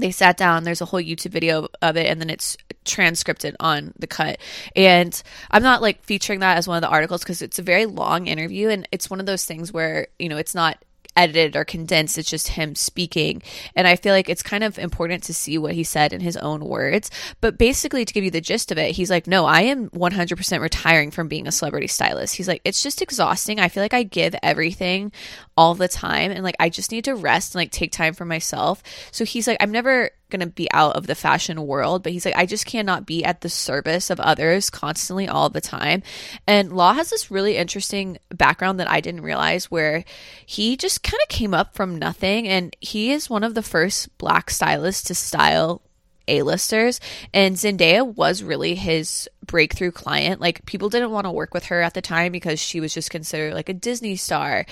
They 0.00 0.10
sat 0.10 0.36
down, 0.36 0.64
there's 0.64 0.80
a 0.80 0.86
whole 0.86 1.00
YouTube 1.00 1.30
video 1.30 1.68
of 1.82 1.96
it, 1.96 2.06
and 2.06 2.20
then 2.20 2.30
it's 2.30 2.56
transcripted 2.84 3.54
on 3.60 3.92
The 3.98 4.06
Cut. 4.06 4.38
And 4.74 5.22
I'm 5.50 5.62
not 5.62 5.82
like 5.82 6.02
featuring 6.02 6.40
that 6.40 6.56
as 6.56 6.66
one 6.66 6.76
of 6.76 6.82
the 6.82 6.88
articles 6.88 7.22
because 7.22 7.42
it's 7.42 7.58
a 7.58 7.62
very 7.62 7.86
long 7.86 8.26
interview, 8.26 8.68
and 8.70 8.88
it's 8.90 9.10
one 9.10 9.20
of 9.20 9.26
those 9.26 9.44
things 9.44 9.72
where, 9.72 10.08
you 10.18 10.28
know, 10.28 10.38
it's 10.38 10.54
not 10.54 10.82
edited 11.16 11.56
or 11.56 11.64
condensed. 11.64 12.18
It's 12.18 12.30
just 12.30 12.48
him 12.48 12.74
speaking. 12.74 13.42
And 13.74 13.86
I 13.86 13.96
feel 13.96 14.12
like 14.12 14.28
it's 14.28 14.42
kind 14.42 14.64
of 14.64 14.78
important 14.78 15.22
to 15.24 15.34
see 15.34 15.58
what 15.58 15.74
he 15.74 15.84
said 15.84 16.12
in 16.12 16.20
his 16.20 16.36
own 16.36 16.64
words. 16.64 17.10
But 17.40 17.58
basically, 17.58 18.04
to 18.04 18.12
give 18.12 18.24
you 18.24 18.30
the 18.30 18.40
gist 18.40 18.70
of 18.70 18.78
it, 18.78 18.92
he's 18.92 19.10
like, 19.10 19.26
No, 19.26 19.46
I 19.46 19.62
am 19.62 19.90
100% 19.90 20.60
retiring 20.60 21.10
from 21.10 21.28
being 21.28 21.46
a 21.46 21.52
celebrity 21.52 21.86
stylist. 21.86 22.36
He's 22.36 22.48
like, 22.48 22.62
It's 22.64 22.82
just 22.82 23.02
exhausting. 23.02 23.60
I 23.60 23.68
feel 23.68 23.82
like 23.82 23.94
I 23.94 24.02
give 24.02 24.34
everything 24.42 25.12
all 25.56 25.74
the 25.74 25.88
time. 25.88 26.30
And 26.30 26.44
like, 26.44 26.56
I 26.58 26.68
just 26.68 26.92
need 26.92 27.04
to 27.04 27.14
rest 27.14 27.54
and 27.54 27.60
like 27.60 27.70
take 27.70 27.92
time 27.92 28.14
for 28.14 28.24
myself. 28.24 28.82
So 29.10 29.24
he's 29.24 29.46
like, 29.46 29.58
I'm 29.60 29.72
never 29.72 30.10
going 30.30 30.40
to 30.40 30.46
be 30.46 30.70
out 30.72 30.96
of 30.96 31.06
the 31.06 31.14
fashion 31.14 31.66
world, 31.66 32.02
but 32.02 32.12
he's 32.12 32.24
like, 32.24 32.36
I 32.36 32.46
just 32.46 32.66
cannot 32.66 33.06
be 33.06 33.24
at 33.24 33.40
the 33.40 33.48
service 33.48 34.10
of 34.10 34.20
others 34.20 34.70
constantly 34.70 35.28
all 35.28 35.48
the 35.48 35.60
time. 35.60 36.02
And 36.46 36.72
Law 36.72 36.94
has 36.94 37.10
this 37.10 37.30
really 37.30 37.56
interesting 37.56 38.18
background 38.30 38.80
that 38.80 38.90
I 38.90 39.00
didn't 39.00 39.22
realize 39.22 39.70
where 39.70 40.04
he 40.46 40.76
just 40.76 41.02
kind 41.02 41.20
of 41.22 41.28
came 41.28 41.54
up 41.54 41.74
from 41.74 41.98
nothing. 41.98 42.48
And 42.48 42.74
he 42.80 43.12
is 43.12 43.28
one 43.28 43.44
of 43.44 43.54
the 43.54 43.62
first 43.62 44.16
black 44.18 44.50
stylists 44.50 45.04
to 45.04 45.14
style 45.14 45.82
a-listers 46.30 47.00
and 47.34 47.56
Zendaya 47.56 48.06
was 48.06 48.42
really 48.42 48.74
his 48.74 49.28
breakthrough 49.44 49.90
client. 49.90 50.40
Like 50.40 50.64
people 50.64 50.88
didn't 50.88 51.10
want 51.10 51.26
to 51.26 51.30
work 51.30 51.52
with 51.52 51.66
her 51.66 51.82
at 51.82 51.94
the 51.94 52.00
time 52.00 52.32
because 52.32 52.60
she 52.60 52.80
was 52.80 52.94
just 52.94 53.10
considered 53.10 53.52
like 53.52 53.68
a 53.68 53.74
Disney 53.74 54.16
star. 54.16 54.64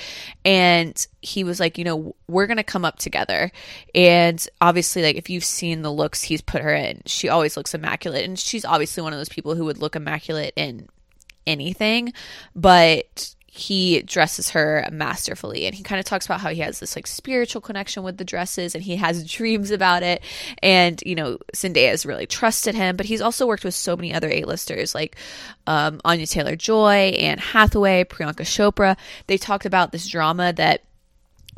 And 0.45 1.07
he 1.21 1.45
was 1.45 1.59
like, 1.59 1.79
you 1.79 1.85
know, 1.85 2.15
we're 2.29 2.47
going 2.47 2.59
to 2.59 2.63
come 2.63 2.85
up 2.85 2.99
together. 2.99 3.51
And 3.95 4.47
obviously 4.61 5.03
like 5.03 5.17
if 5.17 5.29
you've 5.29 5.45
seen 5.45 5.83
the 5.83 5.93
looks 5.93 6.23
he's 6.23 6.41
put 6.41 6.63
her 6.63 6.75
in, 6.75 7.03
she 7.07 7.29
always 7.29 7.57
looks 7.57 7.75
immaculate 7.75 8.25
and 8.25 8.39
she's 8.39 8.65
obviously 8.65 9.03
one 9.03 9.13
of 9.13 9.19
those 9.19 9.29
people 9.29 9.55
who 9.55 9.65
would 9.65 9.79
look 9.79 9.97
immaculate 9.97 10.53
in 10.57 10.89
anything, 11.47 12.13
but 12.55 13.35
he 13.59 14.03
dresses 14.03 14.51
her 14.51 14.89
masterfully 14.93 15.67
and 15.67 15.75
he 15.75 15.83
kind 15.83 15.99
of 15.99 16.05
talks 16.05 16.25
about 16.25 16.41
how 16.41 16.49
he 16.49 16.61
has 16.61 16.79
this 16.79 16.95
like 16.95 17.09
spiritual 17.09 17.61
connection 17.61 18.05
with 18.05 18.17
the 18.17 18.25
dresses 18.25 18.75
and 18.75 18.85
he 18.85 18.95
has 18.95 19.29
dreams 19.29 19.73
about 19.73 20.05
it 20.05 20.23
and 20.63 21.03
you 21.05 21.15
know 21.17 21.37
Zendaya 21.55 21.91
has 21.91 22.07
really 22.07 22.27
trusted 22.27 22.77
him 22.77 22.97
but 22.97 23.07
he's 23.07 23.21
also 23.21 23.47
worked 23.47 23.65
with 23.65 23.75
so 23.75 23.97
many 23.97 24.15
other 24.15 24.31
A-listers 24.31 24.95
like 24.95 25.17
um, 25.67 26.01
Anya 26.05 26.27
Taylor-Joy 26.27 27.17
Anne 27.19 27.39
Hathaway 27.39 28.05
Priyanka 28.05 28.43
Chopra. 28.45 28.97
They 29.27 29.37
talked 29.37 29.67
about 29.67 29.91
this 29.91 30.07
drama 30.07 30.53
that 30.53 30.85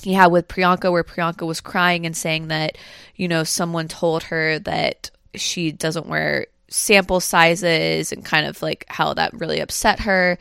he 0.03 0.15
had 0.15 0.29
with 0.29 0.49
Priyanka 0.49 0.91
where 0.91 1.05
Priyanka 1.05 1.47
was 1.47 1.61
crying 1.61 2.07
and 2.07 2.17
saying 2.17 2.49
that 2.49 2.79
you 3.15 3.29
know 3.29 3.45
someone 3.45 3.89
told 3.89 4.23
her 4.25 4.59
that 4.61 5.11
she 5.35 5.71
doesn't 5.71 6.07
wear 6.07 6.47
sample 6.69 7.21
sizes 7.21 8.11
and 8.11 8.25
kind 8.25 8.47
of 8.47 8.63
like 8.63 8.87
how 8.89 9.13
that 9.13 9.35
really 9.35 9.61
upset 9.61 10.01
her 10.01 10.39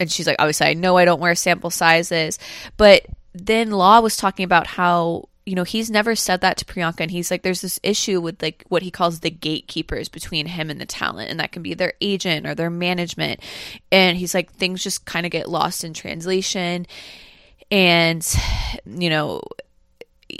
and 0.00 0.10
she's 0.10 0.26
like, 0.26 0.36
obviously, 0.38 0.68
I 0.68 0.74
know 0.74 0.96
I 0.96 1.04
don't 1.04 1.20
wear 1.20 1.34
sample 1.34 1.70
sizes. 1.70 2.38
But 2.76 3.06
then 3.34 3.70
Law 3.70 4.00
was 4.00 4.16
talking 4.16 4.44
about 4.44 4.66
how, 4.66 5.28
you 5.44 5.54
know, 5.54 5.64
he's 5.64 5.90
never 5.90 6.14
said 6.14 6.40
that 6.42 6.56
to 6.58 6.64
Priyanka. 6.64 7.00
And 7.00 7.10
he's 7.10 7.30
like, 7.30 7.42
there's 7.42 7.62
this 7.62 7.80
issue 7.82 8.20
with 8.20 8.40
like 8.40 8.64
what 8.68 8.82
he 8.82 8.90
calls 8.90 9.20
the 9.20 9.30
gatekeepers 9.30 10.08
between 10.08 10.46
him 10.46 10.70
and 10.70 10.80
the 10.80 10.86
talent. 10.86 11.30
And 11.30 11.40
that 11.40 11.52
can 11.52 11.62
be 11.62 11.74
their 11.74 11.94
agent 12.00 12.46
or 12.46 12.54
their 12.54 12.70
management. 12.70 13.40
And 13.90 14.16
he's 14.16 14.34
like, 14.34 14.52
things 14.52 14.82
just 14.82 15.04
kind 15.04 15.26
of 15.26 15.32
get 15.32 15.48
lost 15.48 15.84
in 15.84 15.94
translation. 15.94 16.86
And, 17.70 18.26
you 18.86 19.10
know, 19.10 19.42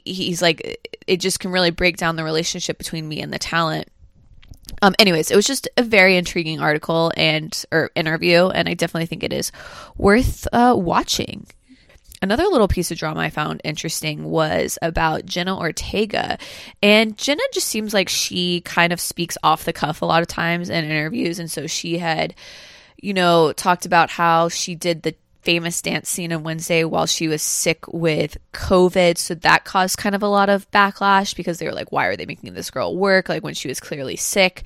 he's 0.05 0.41
like, 0.41 0.89
it 1.07 1.17
just 1.19 1.41
can 1.41 1.51
really 1.51 1.71
break 1.71 1.97
down 1.97 2.17
the 2.17 2.25
relationship 2.25 2.79
between 2.79 3.09
me 3.09 3.21
and 3.21 3.33
the 3.33 3.39
talent. 3.39 3.89
Um, 4.83 4.95
anyways, 4.99 5.31
it 5.31 5.37
was 5.37 5.47
just 5.47 5.69
a 5.77 5.83
very 5.83 6.17
intriguing 6.17 6.61
article 6.61 7.13
and 7.17 7.65
or 7.73 7.91
interview, 7.95 8.49
and 8.49 8.69
I 8.69 8.75
definitely 8.75 9.07
think 9.07 9.23
it 9.23 9.33
is 9.33 9.51
worth 9.97 10.47
uh, 10.53 10.75
watching. 10.77 11.47
Another 12.21 12.45
little 12.45 12.67
piece 12.67 12.91
of 12.91 12.99
drama 12.99 13.21
I 13.21 13.31
found 13.31 13.61
interesting 13.63 14.25
was 14.25 14.77
about 14.83 15.25
Jenna 15.25 15.57
Ortega. 15.57 16.39
And 16.83 17.17
Jenna 17.17 17.43
just 17.53 17.69
seems 17.69 17.95
like 17.95 18.09
she 18.09 18.61
kind 18.63 18.93
of 18.93 19.01
speaks 19.01 19.39
off 19.45 19.65
the 19.65 19.73
cuff 19.73 20.03
a 20.03 20.07
lot 20.07 20.23
of 20.23 20.29
times 20.29 20.69
in 20.69 20.85
interviews. 20.85 21.39
And 21.39 21.49
so 21.49 21.69
she 21.69 21.99
had, 21.99 22.35
you 23.01 23.15
know, 23.15 23.53
talked 23.53 23.87
about 23.87 24.11
how 24.11 24.49
she 24.49 24.75
did 24.75 25.03
the 25.03 25.15
famous 25.49 25.81
dance 25.81 26.11
scene 26.11 26.31
on 26.31 26.43
Wednesday 26.43 26.85
while 26.85 27.07
she 27.07 27.27
was 27.27 27.41
sick 27.41 27.89
with 27.89 28.37
COVID. 28.53 29.17
So 29.17 29.35
that 29.37 29.65
caused 29.65 29.97
kind 29.97 30.15
of 30.15 30.23
a 30.23 30.29
lot 30.29 30.51
of 30.51 30.71
backlash 30.73 31.35
because 31.35 31.59
they 31.59 31.65
were 31.65 31.73
like, 31.73 31.91
why 31.91 32.05
are 32.05 32.17
they 32.17 32.27
making 32.27 32.53
this 32.53 32.71
girl 32.71 32.95
work? 32.95 33.31
Like 33.31 33.43
when 33.43 33.55
she 33.55 33.67
was 33.67 33.81
clearly 33.81 34.17
sick. 34.17 34.65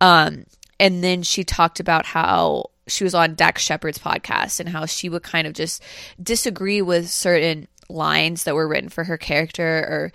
Um, 0.00 0.46
and 0.80 1.04
then 1.04 1.24
she 1.24 1.44
talked 1.44 1.78
about 1.78 2.06
how 2.06 2.70
she 2.86 3.04
was 3.04 3.14
on 3.14 3.34
Dax 3.34 3.62
Shepard's 3.62 3.98
podcast 3.98 4.60
and 4.60 4.68
how 4.70 4.86
she 4.86 5.10
would 5.10 5.22
kind 5.22 5.46
of 5.46 5.52
just 5.52 5.82
disagree 6.22 6.80
with 6.80 7.10
certain 7.10 7.68
lines 7.90 8.44
that 8.44 8.54
were 8.54 8.66
written 8.66 8.88
for 8.88 9.04
her 9.04 9.18
character 9.18 9.62
or 9.62 10.12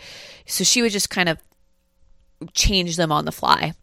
so 0.47 0.63
she 0.63 0.81
would 0.81 0.91
just 0.91 1.11
kind 1.11 1.29
of 1.29 1.37
change 2.53 2.95
them 2.95 3.11
on 3.11 3.25
the 3.25 3.31
fly 3.31 3.73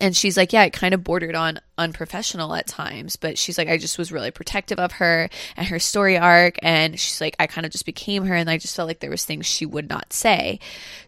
and 0.00 0.16
she's 0.16 0.36
like, 0.36 0.52
yeah, 0.52 0.64
it 0.64 0.72
kind 0.72 0.94
of 0.94 1.04
bordered 1.04 1.34
on 1.34 1.60
unprofessional 1.78 2.54
at 2.54 2.66
times, 2.66 3.16
but 3.16 3.36
she's 3.38 3.58
like, 3.58 3.68
I 3.68 3.76
just 3.76 3.98
was 3.98 4.12
really 4.12 4.30
protective 4.30 4.78
of 4.78 4.92
her 4.92 5.28
and 5.56 5.66
her 5.66 5.78
story 5.78 6.16
arc. 6.16 6.56
And 6.62 6.98
she's 6.98 7.20
like, 7.20 7.36
I 7.38 7.46
kind 7.46 7.66
of 7.66 7.72
just 7.72 7.86
became 7.86 8.24
her. 8.24 8.34
And 8.34 8.48
I 8.48 8.58
just 8.58 8.74
felt 8.76 8.88
like 8.88 9.00
there 9.00 9.10
was 9.10 9.24
things 9.24 9.46
she 9.46 9.66
would 9.66 9.88
not 9.88 10.12
say. 10.12 10.58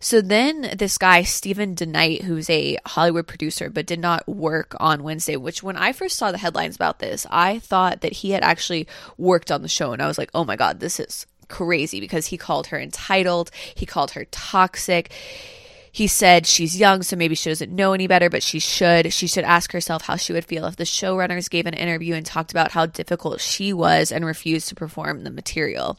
So 0.01 0.21
then 0.21 0.75
this 0.77 0.99
guy, 0.99 1.23
Steven 1.23 1.75
DeKnight, 1.75 2.23
who's 2.23 2.51
a 2.51 2.79
Hollywood 2.87 3.27
producer, 3.27 3.71
but 3.71 3.87
did 3.87 4.01
not 4.01 4.29
work 4.29 4.75
on 4.79 5.03
Wednesday, 5.03 5.37
which 5.37 5.63
when 5.63 5.77
I 5.77 5.93
first 5.93 6.17
saw 6.17 6.31
the 6.31 6.39
headlines 6.39 6.77
about 6.77 6.99
this, 6.99 7.27
I 7.31 7.59
thought 7.59 8.03
that 8.03 8.13
he 8.13 8.31
had 8.31 8.43
actually 8.43 8.87
worked 9.17 9.51
on 9.51 9.63
the 9.63 9.69
show. 9.69 9.93
And 9.93 10.03
I 10.03 10.07
was 10.07 10.19
like, 10.19 10.31
oh 10.35 10.45
my 10.45 10.57
God, 10.57 10.81
this 10.81 11.01
is 11.01 11.27
crazy 11.49 12.01
because 12.01 12.27
he 12.27 12.37
called 12.37 12.69
her 12.69 12.79
entitled. 12.79 13.51
He 13.75 13.87
called 13.87 14.13
her 14.13 14.27
toxic 14.27 15.11
he 15.91 16.07
said 16.07 16.47
she's 16.47 16.79
young, 16.79 17.03
so 17.03 17.17
maybe 17.17 17.35
she 17.35 17.51
doesn't 17.51 17.75
know 17.75 17.93
any 17.93 18.07
better, 18.07 18.31
but 18.31 18.43
she 18.43 18.59
should. 18.59 19.13
She 19.13 19.27
should 19.27 19.45
ask 19.45 19.73
herself 19.73 20.03
how 20.03 20.17
she 20.17 20.33
would 20.33 20.45
feel 20.45 20.67
if 20.67 20.77
the 20.77 20.85
showrunners 20.85 21.51
gave 21.51 21.67
an 21.67 21.75
interview 21.75 22.15
and 22.15 22.25
talked 22.25 22.51
about 22.51 22.73
how 22.73 22.87
difficult 22.87 23.41
she 23.41 23.73
was 23.73 24.13
and 24.13 24.25
refused 24.25 24.69
to 24.69 24.75
perform 24.75 25.25
the 25.25 25.31
material. 25.31 25.99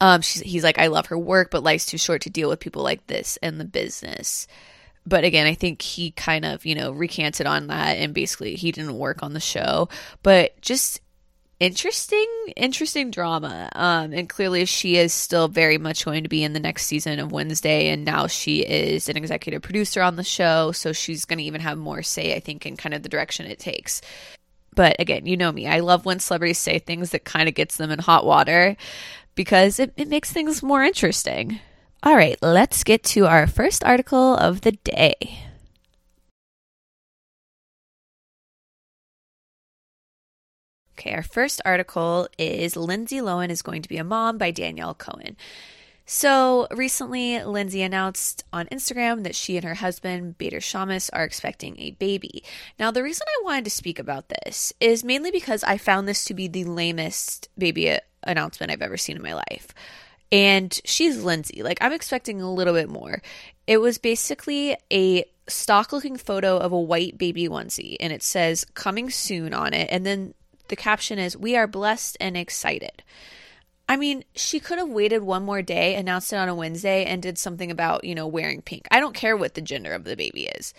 Um, 0.00 0.22
he's 0.22 0.64
like, 0.64 0.78
I 0.78 0.88
love 0.88 1.06
her 1.06 1.18
work, 1.18 1.50
but 1.50 1.62
life's 1.62 1.86
too 1.86 1.98
short 1.98 2.22
to 2.22 2.30
deal 2.30 2.48
with 2.48 2.60
people 2.60 2.82
like 2.82 3.06
this 3.06 3.38
in 3.38 3.58
the 3.58 3.64
business. 3.64 4.46
But 5.06 5.24
again, 5.24 5.46
I 5.46 5.54
think 5.54 5.82
he 5.82 6.10
kind 6.10 6.44
of, 6.44 6.64
you 6.64 6.74
know, 6.74 6.90
recanted 6.90 7.46
on 7.46 7.68
that 7.68 7.98
and 7.98 8.14
basically 8.14 8.54
he 8.56 8.72
didn't 8.72 8.98
work 8.98 9.22
on 9.22 9.34
the 9.34 9.40
show. 9.40 9.88
But 10.22 10.60
just 10.60 11.00
interesting 11.60 12.26
interesting 12.56 13.10
drama. 13.10 13.68
Um 13.74 14.12
and 14.12 14.28
clearly 14.28 14.64
she 14.64 14.96
is 14.96 15.12
still 15.12 15.48
very 15.48 15.78
much 15.78 16.04
going 16.04 16.22
to 16.24 16.28
be 16.28 16.42
in 16.42 16.52
the 16.52 16.60
next 16.60 16.86
season 16.86 17.18
of 17.18 17.32
wednesday 17.32 17.88
and 17.88 18.04
now 18.04 18.26
she 18.26 18.60
is 18.60 19.08
an 19.08 19.16
executive 19.16 19.62
producer 19.62 20.02
on 20.02 20.16
the 20.16 20.24
show 20.24 20.72
so 20.72 20.92
she's 20.92 21.24
going 21.24 21.38
to 21.38 21.44
even 21.44 21.60
have 21.60 21.78
more 21.78 22.02
say 22.02 22.34
i 22.34 22.40
think 22.40 22.66
in 22.66 22.76
kind 22.76 22.94
of 22.94 23.02
the 23.02 23.08
direction 23.08 23.46
it 23.46 23.58
takes. 23.58 24.00
But 24.74 24.96
again 24.98 25.26
you 25.26 25.36
know 25.36 25.52
me 25.52 25.66
i 25.66 25.80
love 25.80 26.04
when 26.04 26.18
celebrities 26.18 26.58
say 26.58 26.78
things 26.78 27.10
that 27.10 27.24
kind 27.24 27.48
of 27.48 27.54
gets 27.54 27.76
them 27.76 27.90
in 27.90 27.98
hot 28.00 28.26
water 28.26 28.76
because 29.34 29.78
it, 29.80 29.92
it 29.96 30.08
makes 30.08 30.32
things 30.32 30.62
more 30.62 30.82
interesting. 30.82 31.60
All 32.02 32.16
right 32.16 32.36
let's 32.42 32.84
get 32.84 33.02
to 33.04 33.26
our 33.26 33.46
first 33.46 33.84
article 33.84 34.34
of 34.36 34.62
the 34.62 34.72
day 34.72 35.44
Okay, 40.96 41.12
our 41.12 41.22
first 41.22 41.60
article 41.64 42.28
is 42.38 42.76
Lindsay 42.76 43.18
Lohan 43.18 43.50
is 43.50 43.62
going 43.62 43.82
to 43.82 43.88
be 43.88 43.96
a 43.96 44.04
mom 44.04 44.38
by 44.38 44.50
Danielle 44.52 44.94
Cohen. 44.94 45.36
So 46.06 46.68
recently, 46.70 47.42
Lindsay 47.42 47.82
announced 47.82 48.44
on 48.52 48.66
Instagram 48.66 49.24
that 49.24 49.34
she 49.34 49.56
and 49.56 49.64
her 49.64 49.74
husband, 49.74 50.36
Bader 50.38 50.60
Shammas, 50.60 51.10
are 51.12 51.24
expecting 51.24 51.80
a 51.80 51.92
baby. 51.92 52.44
Now, 52.78 52.90
the 52.90 53.02
reason 53.02 53.26
I 53.26 53.44
wanted 53.44 53.64
to 53.64 53.70
speak 53.70 53.98
about 53.98 54.28
this 54.28 54.72
is 54.80 55.02
mainly 55.02 55.30
because 55.30 55.64
I 55.64 55.78
found 55.78 56.06
this 56.06 56.24
to 56.26 56.34
be 56.34 56.46
the 56.46 56.64
lamest 56.64 57.48
baby 57.56 57.90
uh, 57.90 57.98
announcement 58.22 58.70
I've 58.70 58.82
ever 58.82 58.98
seen 58.98 59.16
in 59.16 59.22
my 59.22 59.34
life. 59.34 59.68
And 60.30 60.78
she's 60.84 61.24
Lindsay. 61.24 61.62
Like, 61.62 61.78
I'm 61.80 61.92
expecting 61.92 62.40
a 62.42 62.52
little 62.52 62.74
bit 62.74 62.90
more. 62.90 63.22
It 63.66 63.78
was 63.78 63.98
basically 63.98 64.76
a 64.92 65.24
stock 65.48 65.92
looking 65.92 66.16
photo 66.16 66.58
of 66.58 66.70
a 66.70 66.80
white 66.80 67.16
baby 67.16 67.48
onesie, 67.48 67.96
and 67.98 68.12
it 68.12 68.22
says 68.22 68.66
coming 68.74 69.08
soon 69.10 69.54
on 69.54 69.72
it. 69.72 69.88
And 69.90 70.04
then 70.04 70.34
the 70.68 70.76
caption 70.76 71.18
is, 71.18 71.36
We 71.36 71.56
are 71.56 71.66
blessed 71.66 72.16
and 72.20 72.36
excited. 72.36 73.02
I 73.88 73.96
mean, 73.96 74.24
she 74.34 74.60
could 74.60 74.78
have 74.78 74.88
waited 74.88 75.22
one 75.22 75.44
more 75.44 75.60
day, 75.60 75.94
announced 75.94 76.32
it 76.32 76.36
on 76.36 76.48
a 76.48 76.54
Wednesday, 76.54 77.04
and 77.04 77.22
did 77.22 77.36
something 77.36 77.70
about, 77.70 78.04
you 78.04 78.14
know, 78.14 78.26
wearing 78.26 78.62
pink. 78.62 78.86
I 78.90 78.98
don't 78.98 79.14
care 79.14 79.36
what 79.36 79.54
the 79.54 79.60
gender 79.60 79.92
of 79.92 80.04
the 80.04 80.16
baby 80.16 80.44
is. 80.46 80.72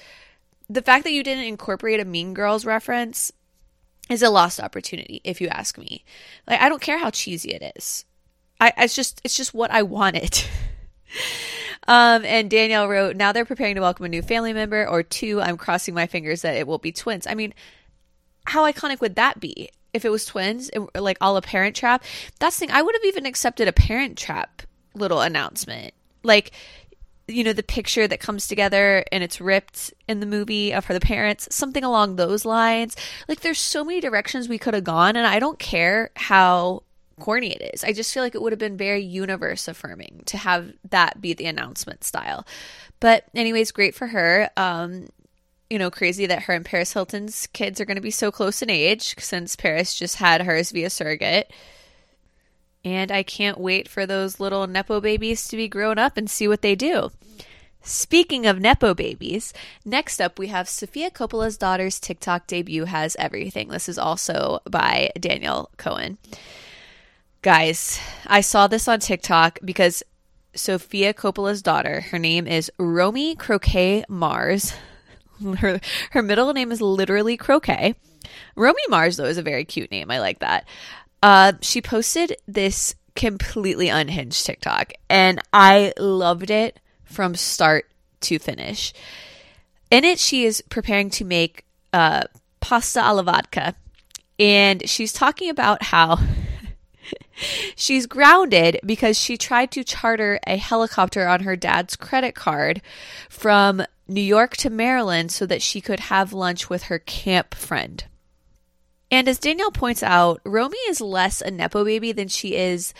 The 0.67 0.81
fact 0.81 1.03
that 1.03 1.11
you 1.11 1.23
didn't 1.23 1.43
incorporate 1.43 1.99
a 1.99 2.05
Mean 2.05 2.33
Girls 2.33 2.65
reference 2.65 3.31
is 4.09 4.23
a 4.23 4.29
lost 4.29 4.59
opportunity, 4.59 5.21
if 5.23 5.39
you 5.39 5.47
ask 5.49 5.77
me. 5.77 6.03
Like, 6.47 6.61
I 6.61 6.69
don't 6.69 6.81
care 6.81 6.97
how 6.97 7.11
cheesy 7.11 7.51
it 7.53 7.73
is. 7.75 8.05
I, 8.59 8.73
it's 8.77 8.95
just, 8.95 9.21
it's 9.23 9.37
just 9.37 9.53
what 9.53 9.69
I 9.69 9.83
wanted. 9.83 10.43
um, 11.87 12.25
and 12.25 12.49
Danielle 12.49 12.87
wrote, 12.87 13.15
now 13.15 13.31
they're 13.31 13.45
preparing 13.45 13.75
to 13.75 13.81
welcome 13.81 14.05
a 14.05 14.09
new 14.09 14.23
family 14.23 14.53
member, 14.53 14.87
or 14.87 15.03
two, 15.03 15.41
I'm 15.41 15.57
crossing 15.57 15.93
my 15.93 16.07
fingers 16.07 16.41
that 16.41 16.55
it 16.55 16.65
will 16.65 16.79
be 16.79 16.91
twins. 16.91 17.27
I 17.27 17.35
mean, 17.35 17.53
how 18.47 18.69
iconic 18.69 19.01
would 19.01 19.15
that 19.15 19.39
be? 19.39 19.69
If 19.93 20.03
it 20.03 20.09
was 20.09 20.25
twins, 20.25 20.69
like 20.93 21.17
all 21.21 21.37
a 21.37 21.41
Parent 21.41 21.75
Trap? 21.75 22.03
That's 22.39 22.57
the 22.57 22.65
thing. 22.65 22.75
I 22.75 22.81
would 22.81 22.95
have 22.95 23.05
even 23.05 23.25
accepted 23.25 23.67
a 23.67 23.73
Parent 23.73 24.17
Trap 24.17 24.63
little 24.93 25.21
announcement, 25.21 25.93
like 26.23 26.51
you 27.27 27.43
know 27.43 27.53
the 27.53 27.63
picture 27.63 28.07
that 28.07 28.19
comes 28.19 28.47
together 28.47 29.03
and 29.11 29.23
it's 29.23 29.41
ripped 29.41 29.93
in 30.07 30.19
the 30.19 30.25
movie 30.25 30.71
of 30.71 30.85
her 30.85 30.93
the 30.93 30.99
parents 30.99 31.47
something 31.51 31.83
along 31.83 32.15
those 32.15 32.45
lines. 32.45 32.95
Like 33.27 33.39
there's 33.39 33.59
so 33.59 33.83
many 33.83 33.99
directions 33.99 34.47
we 34.47 34.59
could 34.59 34.73
have 34.73 34.83
gone 34.83 35.15
and 35.15 35.25
i 35.25 35.39
don't 35.39 35.57
care 35.59 36.11
how 36.15 36.83
corny 37.19 37.53
it 37.53 37.73
is. 37.73 37.83
I 37.83 37.93
just 37.93 38.13
feel 38.13 38.23
like 38.23 38.35
it 38.35 38.41
would 38.41 38.51
have 38.51 38.59
been 38.59 38.77
very 38.77 39.01
universe 39.01 39.67
affirming 39.67 40.23
to 40.25 40.37
have 40.37 40.73
that 40.89 41.21
be 41.21 41.33
the 41.33 41.45
announcement 41.45 42.03
style. 42.03 42.45
But 42.99 43.25
anyways 43.33 43.71
great 43.71 43.95
for 43.95 44.07
her. 44.07 44.49
Um 44.57 45.07
you 45.69 45.79
know, 45.79 45.89
crazy 45.89 46.25
that 46.25 46.43
her 46.43 46.53
and 46.53 46.65
Paris 46.65 46.93
Hilton's 46.93 47.47
kids 47.47 47.81
are 47.81 47.85
going 47.85 47.95
to 47.95 48.01
be 48.01 48.11
so 48.11 48.31
close 48.31 48.61
in 48.61 48.69
age 48.69 49.15
since 49.19 49.55
Paris 49.55 49.95
just 49.95 50.17
had 50.17 50.41
hers 50.41 50.71
via 50.71 50.89
surrogate. 50.89 51.51
And 52.83 53.11
I 53.11 53.23
can't 53.23 53.59
wait 53.59 53.87
for 53.87 54.05
those 54.05 54.39
little 54.39 54.67
Nepo 54.67 55.01
babies 55.01 55.47
to 55.47 55.57
be 55.57 55.67
grown 55.67 55.97
up 55.97 56.17
and 56.17 56.29
see 56.29 56.47
what 56.47 56.61
they 56.61 56.75
do. 56.75 57.11
Speaking 57.81 58.45
of 58.45 58.59
Nepo 58.59 58.93
babies, 58.93 59.53
next 59.83 60.19
up 60.19 60.37
we 60.39 60.47
have 60.47 60.69
Sofia 60.69 61.09
Coppola's 61.11 61.57
daughter's 61.57 61.99
TikTok 61.99 62.47
debut 62.47 62.85
has 62.85 63.15
everything. 63.17 63.69
This 63.69 63.89
is 63.89 63.97
also 63.97 64.59
by 64.69 65.11
Danielle 65.19 65.69
Cohen. 65.77 66.17
Guys, 67.41 67.99
I 68.25 68.41
saw 68.41 68.65
this 68.67 68.87
on 68.87 68.99
TikTok 68.99 69.59
because 69.63 70.01
Sofia 70.55 71.13
Coppola's 71.13 71.61
daughter, 71.61 72.01
her 72.01 72.17
name 72.17 72.47
is 72.47 72.71
Romy 72.79 73.35
Croquet 73.35 74.03
Mars. 74.09 74.73
Her 75.57 75.79
her 76.11 76.21
middle 76.21 76.53
name 76.53 76.71
is 76.71 76.81
literally 76.81 77.37
Croquet. 77.37 77.95
Romy 78.55 78.81
Mars 78.89 79.17
though 79.17 79.25
is 79.25 79.37
a 79.37 79.43
very 79.43 79.65
cute 79.65 79.91
name. 79.91 80.09
I 80.11 80.19
like 80.19 80.39
that. 80.39 80.67
Uh, 81.21 81.53
she 81.61 81.81
posted 81.81 82.37
this 82.47 82.95
completely 83.15 83.89
unhinged 83.89 84.45
TikTok, 84.45 84.93
and 85.09 85.41
I 85.51 85.93
loved 85.97 86.49
it 86.49 86.79
from 87.03 87.35
start 87.35 87.89
to 88.21 88.39
finish. 88.39 88.93
In 89.89 90.03
it, 90.03 90.19
she 90.19 90.45
is 90.45 90.61
preparing 90.69 91.09
to 91.11 91.25
make 91.25 91.65
uh, 91.93 92.23
pasta 92.59 93.01
alla 93.01 93.23
vodka, 93.23 93.75
and 94.37 94.87
she's 94.87 95.13
talking 95.13 95.49
about 95.49 95.83
how 95.83 96.19
she's 97.75 98.05
grounded 98.05 98.79
because 98.85 99.17
she 99.17 99.37
tried 99.37 99.71
to 99.71 99.83
charter 99.83 100.39
a 100.45 100.57
helicopter 100.57 101.27
on 101.27 101.41
her 101.41 101.55
dad's 101.55 101.95
credit 101.95 102.35
card 102.35 102.81
from 103.29 103.83
New 104.07 104.21
York 104.21 104.55
to 104.57 104.69
Maryland 104.69 105.31
so 105.31 105.45
that 105.45 105.61
she 105.61 105.81
could 105.81 105.99
have 105.99 106.33
lunch 106.33 106.69
with 106.69 106.83
her 106.83 106.99
camp 106.99 107.55
friend. 107.55 108.03
And 109.11 109.27
as 109.27 109.39
Danielle 109.39 109.71
points 109.71 110.03
out, 110.03 110.41
Romy 110.43 110.77
is 110.89 111.01
less 111.01 111.41
a 111.41 111.51
Nepo 111.51 111.85
baby 111.85 112.11
than 112.11 112.27
she 112.27 112.55
is, 112.55 112.93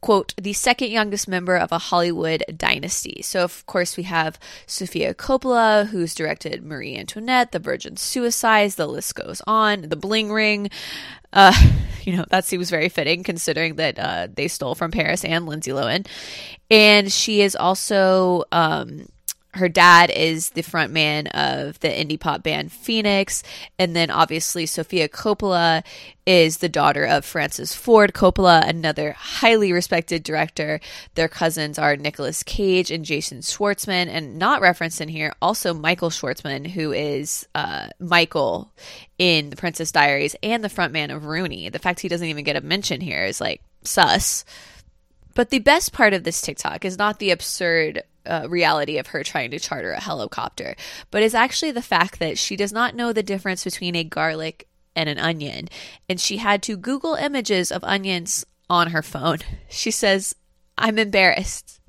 quote, 0.00 0.34
the 0.40 0.52
second 0.52 0.90
youngest 0.90 1.28
member 1.28 1.56
of 1.56 1.72
a 1.72 1.78
Hollywood 1.78 2.44
dynasty. 2.56 3.22
So, 3.22 3.42
of 3.42 3.66
course, 3.66 3.96
we 3.96 4.04
have 4.04 4.38
Sofia 4.66 5.14
Coppola, 5.14 5.88
who's 5.88 6.14
directed 6.14 6.64
Marie 6.64 6.96
Antoinette, 6.96 7.52
The 7.52 7.58
Virgin 7.58 7.96
Suicides, 7.96 8.76
the 8.76 8.86
list 8.86 9.14
goes 9.14 9.42
on, 9.46 9.82
The 9.82 9.96
Bling 9.96 10.32
Ring. 10.32 10.70
Uh, 11.32 11.52
you 12.02 12.16
know, 12.16 12.24
that 12.30 12.44
seems 12.44 12.70
very 12.70 12.88
fitting 12.88 13.22
considering 13.22 13.76
that 13.76 13.98
uh, 13.98 14.28
they 14.32 14.48
stole 14.48 14.74
from 14.74 14.90
Paris 14.90 15.24
and 15.24 15.46
Lindsay 15.46 15.72
Lohan. 15.72 16.06
And 16.70 17.12
she 17.12 17.42
is 17.42 17.54
also. 17.54 18.44
Um, 18.52 19.06
her 19.58 19.68
dad 19.68 20.10
is 20.10 20.50
the 20.50 20.62
frontman 20.62 21.28
of 21.28 21.78
the 21.80 21.88
indie 21.88 22.18
pop 22.18 22.42
band 22.42 22.72
Phoenix. 22.72 23.42
And 23.78 23.94
then 23.94 24.10
obviously 24.10 24.66
Sofia 24.66 25.08
Coppola 25.08 25.84
is 26.26 26.58
the 26.58 26.68
daughter 26.68 27.04
of 27.04 27.24
Francis 27.24 27.74
Ford 27.74 28.12
Coppola, 28.12 28.66
another 28.68 29.12
highly 29.12 29.72
respected 29.72 30.22
director. 30.22 30.80
Their 31.14 31.28
cousins 31.28 31.78
are 31.78 31.96
Nicolas 31.96 32.42
Cage 32.42 32.90
and 32.90 33.04
Jason 33.04 33.38
Schwartzman, 33.40 34.08
and 34.08 34.38
not 34.38 34.60
referenced 34.60 35.00
in 35.00 35.08
here, 35.08 35.34
also 35.40 35.72
Michael 35.72 36.10
Schwartzman, 36.10 36.66
who 36.66 36.92
is 36.92 37.46
uh, 37.54 37.88
Michael 37.98 38.70
in 39.18 39.50
The 39.50 39.56
Princess 39.56 39.90
Diaries 39.90 40.36
and 40.42 40.62
the 40.62 40.68
frontman 40.68 41.14
of 41.14 41.24
Rooney. 41.24 41.68
The 41.68 41.78
fact 41.78 42.00
he 42.00 42.08
doesn't 42.08 42.28
even 42.28 42.44
get 42.44 42.56
a 42.56 42.60
mention 42.60 43.00
here 43.00 43.24
is 43.24 43.40
like 43.40 43.62
sus. 43.82 44.44
But 45.34 45.50
the 45.50 45.60
best 45.60 45.92
part 45.92 46.14
of 46.14 46.24
this 46.24 46.40
TikTok 46.40 46.84
is 46.84 46.98
not 46.98 47.20
the 47.20 47.30
absurd 47.30 48.02
uh, 48.28 48.46
reality 48.48 48.98
of 48.98 49.08
her 49.08 49.24
trying 49.24 49.50
to 49.50 49.58
charter 49.58 49.92
a 49.92 50.00
helicopter, 50.00 50.76
but 51.10 51.22
is 51.22 51.34
actually 51.34 51.72
the 51.72 51.82
fact 51.82 52.18
that 52.18 52.38
she 52.38 52.56
does 52.56 52.72
not 52.72 52.94
know 52.94 53.12
the 53.12 53.22
difference 53.22 53.64
between 53.64 53.96
a 53.96 54.04
garlic 54.04 54.68
and 54.94 55.08
an 55.08 55.18
onion. 55.18 55.68
And 56.08 56.20
she 56.20 56.38
had 56.38 56.62
to 56.64 56.76
Google 56.76 57.14
images 57.14 57.72
of 57.72 57.84
onions 57.84 58.44
on 58.68 58.90
her 58.90 59.02
phone. 59.02 59.38
She 59.68 59.90
says, 59.90 60.34
I'm 60.76 60.98
embarrassed. 60.98 61.80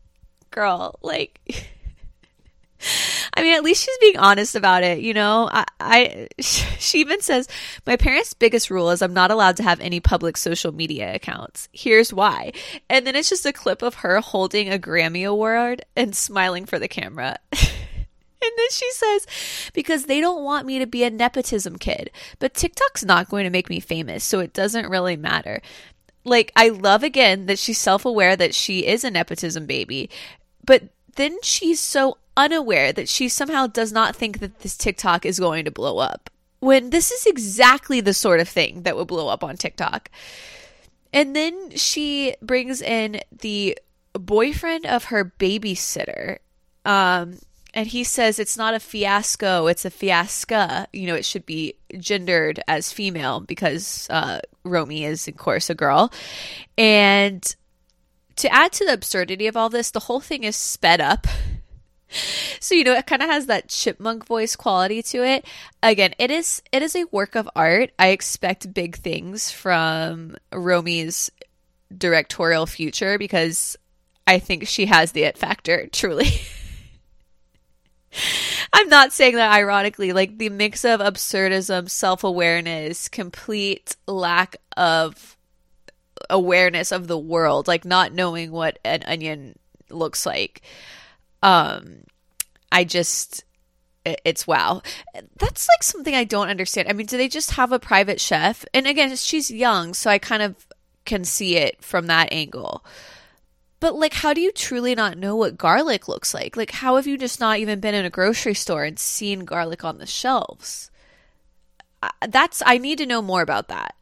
Girl, 0.52 0.98
like. 1.02 1.40
I 3.34 3.42
mean, 3.42 3.56
at 3.56 3.64
least 3.64 3.84
she's 3.84 3.98
being 4.00 4.18
honest 4.18 4.56
about 4.56 4.84
it, 4.84 5.00
you 5.00 5.14
know. 5.14 5.50
I, 5.52 5.66
I, 5.80 6.28
she 6.40 7.00
even 7.00 7.22
says, 7.22 7.48
"My 7.86 7.96
parents' 7.96 8.34
biggest 8.34 8.70
rule 8.70 8.90
is 8.92 9.02
I'm 9.02 9.14
not 9.14 9.32
allowed 9.32 9.58
to 9.58 9.64
have 9.64 9.80
any 9.80 10.00
public 10.00 10.38
social 10.38 10.72
media 10.72 11.14
accounts. 11.14 11.68
Here's 11.72 12.14
why." 12.14 12.54
And 12.90 13.06
then 13.06 13.16
it's 13.16 13.30
just 13.30 13.46
a 13.46 13.54
clip 13.54 13.82
of 13.82 13.96
her 13.96 14.20
holding 14.20 14.72
a 14.72 14.78
Grammy 14.78 15.28
award 15.28 15.84
and 15.96 16.16
smiling 16.16 16.66
for 16.66 16.80
the 16.80 16.88
camera. 16.88 17.38
and 17.52 17.62
then 18.42 18.70
she 18.72 18.92
says, 18.92 19.28
"Because 19.74 20.06
they 20.06 20.22
don't 20.22 20.44
want 20.44 20.66
me 20.66 20.80
to 20.80 20.88
be 20.88 21.04
a 21.04 21.10
nepotism 21.10 21.78
kid, 21.78 22.12
but 22.40 22.54
TikTok's 22.54 23.06
not 23.06 23.30
going 23.30 23.44
to 23.44 23.50
make 23.50 23.70
me 23.70 23.80
famous, 23.80 24.24
so 24.24 24.40
it 24.40 24.54
doesn't 24.54 24.90
really 24.90 25.18
matter." 25.18 25.62
Like, 26.26 26.52
I 26.56 26.68
love 26.68 27.02
again 27.02 27.46
that 27.46 27.58
she's 27.58 27.80
self 27.80 28.06
aware 28.06 28.36
that 28.36 28.54
she 28.54 28.86
is 28.86 29.04
a 29.04 29.10
nepotism 29.10 29.66
baby 29.66 30.10
but 30.70 30.84
then 31.20 31.38
she's 31.44 31.80
so 31.80 32.18
unaware 32.38 32.94
that 32.94 33.10
she 33.10 33.28
somehow 33.28 33.68
does 33.68 33.92
not 33.92 34.16
think 34.16 34.40
that 34.40 34.60
this 34.60 34.78
TikTok 34.78 35.26
is 35.26 35.40
going 35.40 35.66
to 35.66 35.72
blow 35.72 35.98
up. 35.98 36.30
When 36.62 36.90
this 36.90 37.12
is 37.12 37.26
exactly 37.26 38.02
the 38.02 38.14
sort 38.14 38.40
of 38.40 38.50
thing 38.50 38.84
that 38.84 38.96
would 38.96 39.08
blow 39.08 39.28
up 39.28 39.44
on 39.44 39.58
TikTok. 39.58 40.10
And 41.12 41.36
then 41.36 41.72
she 41.72 42.36
brings 42.42 42.82
in 42.82 43.22
the 43.32 43.78
boyfriend 44.14 44.86
of 44.86 45.06
her 45.06 45.26
babysitter. 45.40 46.40
Um, 46.86 47.40
and 47.74 47.88
he 47.88 48.04
says 48.04 48.40
it's 48.40 48.58
not 48.58 48.74
a 48.74 48.80
fiasco, 48.80 49.68
it's 49.68 49.86
a 49.86 49.90
fiasca. 49.90 50.88
You 50.92 51.08
know, 51.08 51.16
it 51.16 51.26
should 51.26 51.46
be 51.46 51.76
gendered 51.98 52.62
as 52.68 52.92
female 52.92 53.40
because 53.42 54.08
uh, 54.10 54.40
Romy 54.64 55.06
is, 55.06 55.28
of 55.28 55.38
course, 55.38 55.70
a 55.70 55.76
girl. 55.76 56.12
And 56.78 57.56
to 58.40 58.54
add 58.54 58.72
to 58.74 58.86
the 58.86 58.94
absurdity 58.94 59.48
of 59.48 59.56
all 59.56 59.70
this, 59.70 59.92
the 59.92 60.02
whole 60.02 60.20
thing 60.20 60.44
is 60.44 60.56
sped 60.56 61.02
up. 61.02 61.28
So 62.60 62.74
you 62.74 62.84
know 62.84 62.94
it 62.94 63.06
kind 63.06 63.22
of 63.22 63.30
has 63.30 63.46
that 63.46 63.70
chipmunk 63.70 64.26
voice 64.26 64.56
quality 64.56 65.04
to 65.04 65.24
it. 65.24 65.46
Again, 65.84 66.16
it 66.18 66.32
is 66.32 66.60
it 66.72 66.82
is 66.82 66.96
a 66.96 67.06
work 67.12 67.36
of 67.36 67.48
art. 67.56 67.92
I 68.00 68.08
expect 68.08 68.74
big 68.74 68.98
things 68.98 69.52
from 69.52 70.36
Romy's 70.52 71.30
directorial 71.96 72.66
future 72.66 73.20
because 73.20 73.78
I 74.26 74.40
think 74.40 74.68
she 74.68 74.88
has 74.88 75.12
the 75.12 75.24
it 75.24 75.38
factor, 75.38 75.88
truly. 75.92 76.30
I'm 78.74 78.90
not 78.90 79.14
saying 79.14 79.36
that 79.36 79.54
ironically, 79.54 80.14
like 80.14 80.38
the 80.38 80.50
mix 80.50 80.84
of 80.84 81.00
absurdism, 81.00 81.90
self 81.90 82.24
awareness, 82.24 83.08
complete 83.08 83.96
lack 84.08 84.58
of 84.76 85.38
awareness 86.30 86.92
of 86.92 87.08
the 87.08 87.18
world, 87.18 87.68
like 87.68 87.86
not 87.86 88.14
knowing 88.14 88.52
what 88.52 88.80
an 88.84 89.04
onion 89.06 89.58
looks 89.90 90.26
like. 90.26 90.62
Um, 91.42 92.04
I 92.72 92.84
just, 92.84 93.44
it's 94.06 94.46
wow. 94.46 94.82
That's 95.38 95.68
like 95.68 95.84
something 95.84 96.16
I 96.16 96.24
don't 96.24 96.50
understand. 96.50 96.88
I 96.88 96.94
mean, 96.94 97.08
do 97.08 97.18
they 97.18 97.28
just 97.28 97.52
have 97.52 97.72
a 97.72 97.80
private 97.80 98.20
chef? 98.22 98.66
And 98.74 98.88
again, 98.88 99.16
she's 99.16 99.52
young, 99.52 99.94
so 99.94 100.10
I 100.10 100.20
kind 100.20 100.44
of 100.44 100.68
can 101.06 101.24
see 101.24 101.56
it 101.56 101.84
from 101.84 102.08
that 102.08 102.32
angle. 102.32 102.84
But 103.80 103.96
like, 103.96 104.14
how 104.14 104.34
do 104.34 104.42
you 104.42 104.52
truly 104.52 104.94
not 104.94 105.18
know 105.18 105.36
what 105.36 105.58
garlic 105.58 106.08
looks 106.08 106.34
like? 106.34 106.58
Like, 106.58 106.72
how 106.72 106.98
have 106.98 107.08
you 107.08 107.18
just 107.18 107.40
not 107.40 107.60
even 107.60 107.80
been 107.80 107.96
in 107.96 108.06
a 108.06 108.10
grocery 108.10 108.54
store 108.54 108.84
and 108.84 109.00
seen 109.00 109.46
garlic 109.46 109.86
on 109.86 109.98
the 109.98 110.06
shelves? 110.06 110.92
That's, 112.28 112.62
I 112.66 112.78
need 112.78 112.98
to 112.98 113.06
know 113.06 113.22
more 113.22 113.42
about 113.42 113.70
that. 113.70 113.96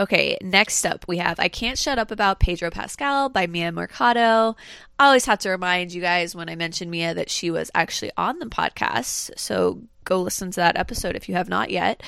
Okay, 0.00 0.38
next 0.40 0.86
up 0.86 1.04
we 1.08 1.16
have 1.16 1.40
I 1.40 1.48
Can't 1.48 1.76
Shut 1.76 1.98
Up 1.98 2.12
About 2.12 2.38
Pedro 2.38 2.70
Pascal 2.70 3.28
by 3.28 3.48
Mia 3.48 3.72
Mercado. 3.72 4.54
I 4.96 5.06
always 5.06 5.24
have 5.24 5.40
to 5.40 5.50
remind 5.50 5.92
you 5.92 6.00
guys 6.00 6.36
when 6.36 6.48
I 6.48 6.54
mention 6.54 6.88
Mia 6.88 7.14
that 7.14 7.28
she 7.28 7.50
was 7.50 7.68
actually 7.74 8.12
on 8.16 8.38
the 8.38 8.46
podcast. 8.46 9.36
So 9.36 9.82
go 10.04 10.22
listen 10.22 10.52
to 10.52 10.60
that 10.60 10.78
episode 10.78 11.16
if 11.16 11.28
you 11.28 11.34
have 11.34 11.48
not 11.48 11.70
yet. 11.70 12.04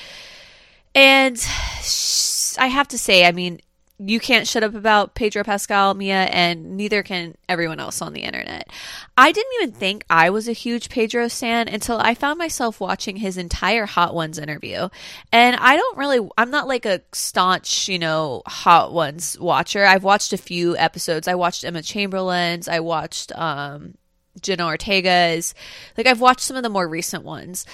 And 0.95 1.35
I 2.57 2.67
have 2.67 2.87
to 2.89 2.97
say, 2.97 3.25
I 3.25 3.33
mean, 3.33 3.59
you 4.03 4.19
can't 4.19 4.47
shut 4.47 4.63
up 4.63 4.73
about 4.73 5.13
Pedro 5.13 5.43
Pascal, 5.43 5.93
Mia, 5.93 6.23
and 6.23 6.75
neither 6.75 7.03
can 7.03 7.35
everyone 7.47 7.79
else 7.79 8.01
on 8.01 8.13
the 8.13 8.21
internet. 8.21 8.67
I 9.15 9.31
didn't 9.31 9.53
even 9.61 9.71
think 9.73 10.05
I 10.09 10.29
was 10.31 10.47
a 10.47 10.53
huge 10.53 10.89
Pedro 10.89 11.27
stan 11.27 11.67
until 11.67 11.97
I 11.99 12.15
found 12.15 12.39
myself 12.39 12.79
watching 12.79 13.17
his 13.17 13.37
entire 13.37 13.85
Hot 13.85 14.15
Ones 14.15 14.39
interview. 14.39 14.89
And 15.31 15.55
I 15.57 15.75
don't 15.75 15.97
really, 15.97 16.27
I'm 16.37 16.49
not 16.49 16.67
like 16.67 16.85
a 16.85 17.01
staunch, 17.11 17.87
you 17.87 17.99
know, 17.99 18.41
Hot 18.47 18.91
Ones 18.91 19.37
watcher. 19.39 19.85
I've 19.85 20.03
watched 20.03 20.33
a 20.33 20.37
few 20.37 20.75
episodes. 20.77 21.27
I 21.27 21.35
watched 21.35 21.63
Emma 21.63 21.83
Chamberlain's, 21.83 22.67
I 22.67 22.79
watched, 22.79 23.31
um, 23.37 23.95
Jenna 24.41 24.65
Ortega's. 24.65 25.53
Like 25.97 26.07
I've 26.07 26.21
watched 26.21 26.41
some 26.41 26.57
of 26.57 26.63
the 26.63 26.69
more 26.69 26.87
recent 26.87 27.23
ones, 27.23 27.65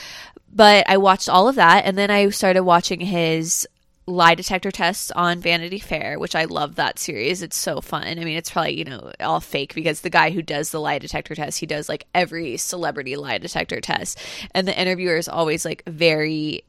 but 0.51 0.89
I 0.89 0.97
watched 0.97 1.29
all 1.29 1.47
of 1.47 1.55
that 1.55 1.85
and 1.85 1.97
then 1.97 2.09
I 2.09 2.29
started 2.29 2.63
watching 2.63 2.99
his 2.99 3.67
lie 4.07 4.35
detector 4.35 4.71
tests 4.71 5.11
on 5.11 5.41
Vanity 5.41 5.79
Fair, 5.79 6.17
which 6.17 6.33
I 6.33 6.45
love 6.45 6.75
that 6.75 6.97
series. 6.97 7.41
It's 7.41 7.57
so 7.57 7.81
fun. 7.81 8.07
I 8.07 8.15
mean, 8.15 8.37
it's 8.37 8.49
probably, 8.49 8.77
you 8.77 8.85
know, 8.85 9.11
all 9.19 9.41
fake 9.41 9.75
because 9.75 10.01
the 10.01 10.09
guy 10.09 10.31
who 10.31 10.41
does 10.41 10.71
the 10.71 10.79
lie 10.79 10.97
detector 10.97 11.35
test, 11.35 11.59
he 11.59 11.65
does 11.65 11.89
like 11.89 12.07
every 12.15 12.55
celebrity 12.55 13.17
lie 13.17 13.37
detector 13.37 13.81
test. 13.81 14.19
And 14.51 14.67
the 14.67 14.79
interviewer 14.79 15.17
is 15.17 15.27
always 15.27 15.65
like 15.65 15.83
very 15.85 16.63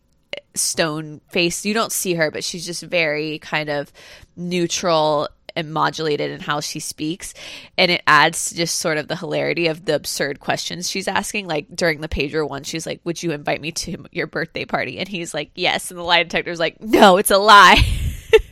stone 0.55 1.21
faced. 1.29 1.65
You 1.65 1.75
don't 1.75 1.93
see 1.93 2.15
her, 2.15 2.31
but 2.31 2.43
she's 2.43 2.67
just 2.67 2.83
very 2.83 3.39
kind 3.39 3.69
of 3.69 3.93
neutral 4.37 5.29
and 5.59 5.73
modulated 5.73 6.31
in 6.31 6.41
how 6.41 6.61
she 6.61 6.79
speaks 6.79 7.35
and 7.77 7.91
it 7.91 8.01
adds 8.07 8.53
just 8.53 8.79
sort 8.79 8.97
of 8.97 9.09
the 9.09 9.17
hilarity 9.17 9.67
of 9.67 9.85
the 9.85 9.95
absurd 9.95 10.39
questions 10.39 10.89
she's 10.89 11.09
asking 11.09 11.49
like 11.49 11.67
during 11.75 12.01
the 12.01 12.09
Pedro 12.09 12.47
one 12.47 12.63
she's 12.63 12.87
like 12.87 13.01
would 13.03 13.21
you 13.21 13.33
invite 13.33 13.61
me 13.61 13.73
to 13.73 14.05
your 14.13 14.29
birthday 14.29 14.65
party 14.65 14.99
and 14.99 15.09
he's 15.09 15.35
like 15.35 15.51
yes 15.57 15.91
and 15.91 15.99
the 15.99 16.05
lie 16.05 16.23
detector's 16.23 16.61
like 16.61 16.81
no 16.81 17.17
it's 17.17 17.33
a 17.33 17.39
lie 17.39 17.85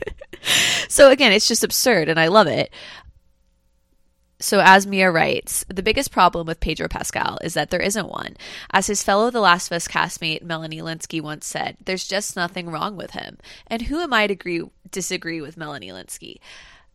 so 0.89 1.09
again 1.09 1.31
it's 1.31 1.47
just 1.47 1.63
absurd 1.63 2.09
and 2.09 2.19
i 2.19 2.27
love 2.27 2.47
it 2.47 2.73
so, 4.39 4.61
as 4.63 4.85
Mia 4.85 5.09
writes, 5.09 5.65
the 5.67 5.81
biggest 5.81 6.11
problem 6.11 6.45
with 6.45 6.59
Pedro 6.59 6.87
Pascal 6.87 7.39
is 7.41 7.55
that 7.55 7.71
there 7.71 7.81
isn't 7.81 8.07
one. 8.07 8.37
As 8.71 8.85
his 8.85 9.01
fellow 9.01 9.31
The 9.31 9.39
Last 9.39 9.71
of 9.71 9.75
Us 9.75 9.87
castmate 9.87 10.43
Melanie 10.43 10.81
Lynskey 10.81 11.21
once 11.21 11.47
said, 11.47 11.75
there's 11.83 12.07
just 12.07 12.35
nothing 12.35 12.69
wrong 12.69 12.95
with 12.95 13.11
him. 13.11 13.39
And 13.65 13.83
who 13.83 13.99
am 13.99 14.13
I 14.13 14.27
to 14.27 14.33
agree, 14.33 14.61
disagree 14.91 15.41
with 15.41 15.57
Melanie 15.57 15.89
Lynskey? 15.89 16.37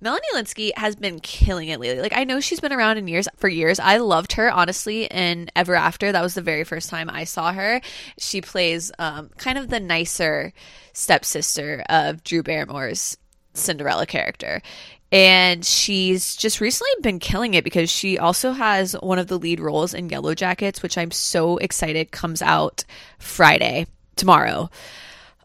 Melanie 0.02 0.26
Lynskey 0.34 0.72
has 0.76 0.96
been 0.96 1.20
killing 1.20 1.68
it 1.68 1.78
lately. 1.78 2.02
Like 2.02 2.16
I 2.16 2.24
know 2.24 2.40
she's 2.40 2.58
been 2.58 2.72
around 2.72 2.98
in 2.98 3.06
years 3.06 3.28
for 3.36 3.48
years. 3.48 3.78
I 3.78 3.98
loved 3.98 4.32
her 4.32 4.50
honestly 4.50 5.04
in 5.04 5.48
Ever 5.54 5.76
After. 5.76 6.10
That 6.10 6.24
was 6.24 6.34
the 6.34 6.42
very 6.42 6.64
first 6.64 6.90
time 6.90 7.08
I 7.08 7.22
saw 7.22 7.52
her. 7.52 7.80
She 8.18 8.40
plays 8.40 8.90
um, 8.98 9.30
kind 9.38 9.58
of 9.58 9.68
the 9.68 9.78
nicer 9.78 10.52
stepsister 10.92 11.84
of 11.88 12.24
Drew 12.24 12.42
Barrymore's 12.42 13.16
Cinderella 13.54 14.04
character. 14.04 14.60
And 15.12 15.64
she's 15.64 16.34
just 16.34 16.60
recently 16.60 16.90
been 17.00 17.20
killing 17.20 17.54
it 17.54 17.62
because 17.62 17.88
she 17.88 18.18
also 18.18 18.50
has 18.50 18.94
one 18.94 19.20
of 19.20 19.28
the 19.28 19.38
lead 19.38 19.60
roles 19.60 19.94
in 19.94 20.08
Yellow 20.08 20.34
Jackets, 20.34 20.82
which 20.82 20.98
I'm 20.98 21.12
so 21.12 21.58
excited 21.58 22.10
comes 22.10 22.42
out 22.42 22.84
Friday, 23.20 23.86
tomorrow. 24.16 24.68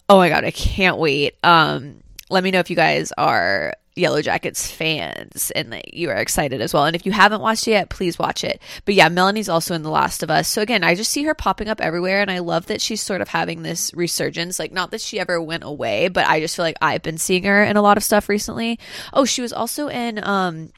Oh 0.09 0.17
my 0.17 0.29
god, 0.29 0.45
I 0.45 0.51
can't 0.51 0.97
wait. 0.97 1.35
Um 1.43 2.01
let 2.29 2.43
me 2.43 2.49
know 2.49 2.59
if 2.59 2.71
you 2.71 2.75
guys 2.75 3.13
are 3.17 3.75
Yellow 3.97 4.21
Jackets 4.21 4.69
fans 4.69 5.51
and 5.51 5.73
that 5.73 5.93
you 5.93 6.09
are 6.09 6.15
excited 6.15 6.61
as 6.61 6.73
well. 6.73 6.85
And 6.85 6.95
if 6.95 7.05
you 7.05 7.11
haven't 7.11 7.41
watched 7.41 7.67
it 7.67 7.71
yet, 7.71 7.89
please 7.89 8.19
watch 8.19 8.43
it. 8.43 8.61
But 8.85 8.95
yeah, 8.95 9.09
Melanie's 9.09 9.49
also 9.49 9.73
in 9.73 9.83
The 9.83 9.89
Last 9.89 10.23
of 10.23 10.29
Us. 10.29 10.47
So 10.47 10.61
again, 10.61 10.83
I 10.83 10.95
just 10.95 11.11
see 11.11 11.23
her 11.23 11.33
popping 11.33 11.67
up 11.67 11.81
everywhere 11.81 12.21
and 12.21 12.31
I 12.31 12.39
love 12.39 12.67
that 12.67 12.81
she's 12.81 13.01
sort 13.01 13.21
of 13.21 13.29
having 13.29 13.63
this 13.63 13.93
resurgence. 13.93 14.59
Like 14.59 14.71
not 14.71 14.91
that 14.91 15.01
she 15.01 15.19
ever 15.19 15.41
went 15.41 15.63
away, 15.63 16.07
but 16.07 16.27
I 16.27 16.39
just 16.39 16.55
feel 16.55 16.65
like 16.65 16.77
I've 16.81 17.03
been 17.03 17.17
seeing 17.17 17.43
her 17.43 17.63
in 17.63 17.77
a 17.77 17.81
lot 17.81 17.97
of 17.97 18.03
stuff 18.03 18.29
recently. 18.29 18.79
Oh, 19.13 19.25
she 19.25 19.41
was 19.41 19.53
also 19.53 19.87
in 19.87 20.23
um 20.23 20.71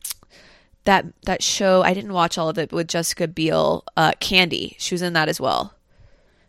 that 0.85 1.05
that 1.23 1.43
show. 1.43 1.81
I 1.81 1.93
didn't 1.93 2.13
watch 2.13 2.37
all 2.37 2.49
of 2.49 2.57
it 2.57 2.71
with 2.71 2.87
Jessica 2.87 3.27
Biel, 3.27 3.83
uh 3.97 4.13
Candy. 4.19 4.75
She 4.79 4.93
was 4.93 5.01
in 5.01 5.13
that 5.13 5.29
as 5.29 5.39
well. 5.39 5.73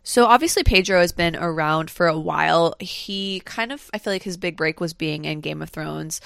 So 0.03 0.27
obviously 0.27 0.63
Pedro 0.63 1.01
has 1.01 1.13
been 1.13 1.37
around 1.37 1.91
for 1.91 2.07
a 2.07 2.19
while. 2.19 2.75
He 2.81 3.41
kind 3.45 3.73
of 3.73 3.91
I 3.93 3.99
feel 3.99 4.13
like 4.13 4.23
his 4.23 4.37
big 4.37 4.57
break 4.57 4.81
was 4.81 4.95
being 4.95 5.25
in 5.25 5.41
Game 5.41 5.63
of 5.63 5.71
Thrones. 5.71 6.21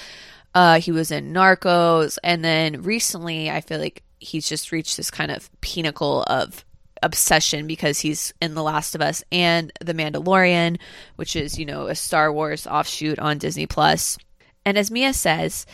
Uh, 0.54 0.78
he 0.78 0.92
was 0.92 1.10
in 1.10 1.32
Narcos, 1.32 2.16
and 2.22 2.44
then 2.44 2.82
recently, 2.82 3.50
I 3.50 3.60
feel 3.60 3.80
like 3.80 4.04
he's 4.20 4.48
just 4.48 4.70
reached 4.70 4.96
this 4.96 5.10
kind 5.10 5.32
of 5.32 5.50
pinnacle 5.60 6.22
of 6.28 6.64
obsession 7.02 7.66
because 7.66 7.98
he's 7.98 8.32
in 8.40 8.54
The 8.54 8.62
Last 8.62 8.94
of 8.94 9.00
Us 9.00 9.24
and 9.32 9.72
The 9.80 9.94
Mandalorian, 9.94 10.78
which 11.16 11.34
is 11.34 11.58
you 11.58 11.66
know 11.66 11.88
a 11.88 11.94
Star 11.96 12.32
Wars 12.32 12.68
offshoot 12.68 13.18
on 13.18 13.38
Disney 13.38 13.66
Plus. 13.66 14.16
And 14.64 14.78
as 14.78 14.90
Mia 14.90 15.12
says, 15.12 15.66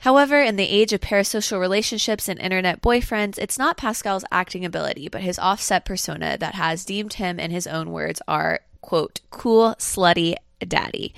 However, 0.00 0.40
in 0.40 0.56
the 0.56 0.68
age 0.68 0.92
of 0.92 1.00
parasocial 1.00 1.60
relationships 1.60 2.28
and 2.28 2.40
internet 2.40 2.80
boyfriends, 2.80 3.38
it's 3.38 3.58
not 3.58 3.76
Pascal's 3.76 4.24
acting 4.32 4.64
ability, 4.64 5.08
but 5.08 5.20
his 5.20 5.38
offset 5.38 5.84
persona 5.84 6.38
that 6.38 6.54
has 6.54 6.86
deemed 6.86 7.14
him, 7.14 7.38
in 7.38 7.50
his 7.50 7.66
own 7.66 7.90
words, 7.90 8.22
are, 8.26 8.60
quote, 8.80 9.20
cool, 9.30 9.74
slutty 9.78 10.34
daddy. 10.66 11.14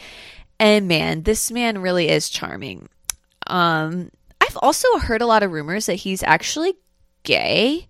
And 0.59 0.89
man, 0.89 1.23
this 1.23 1.51
man 1.51 1.81
really 1.81 2.09
is 2.09 2.29
charming. 2.29 2.89
Um, 3.47 4.11
I've 4.41 4.59
also 4.61 4.99
heard 4.99 5.23
a 5.23 5.27
lot 5.27 5.45
of 5.45 5.53
rumors 5.53 5.87
that 5.87 5.95
he's 5.95 6.25
actually 6.25 6.75
gay. 7.23 7.87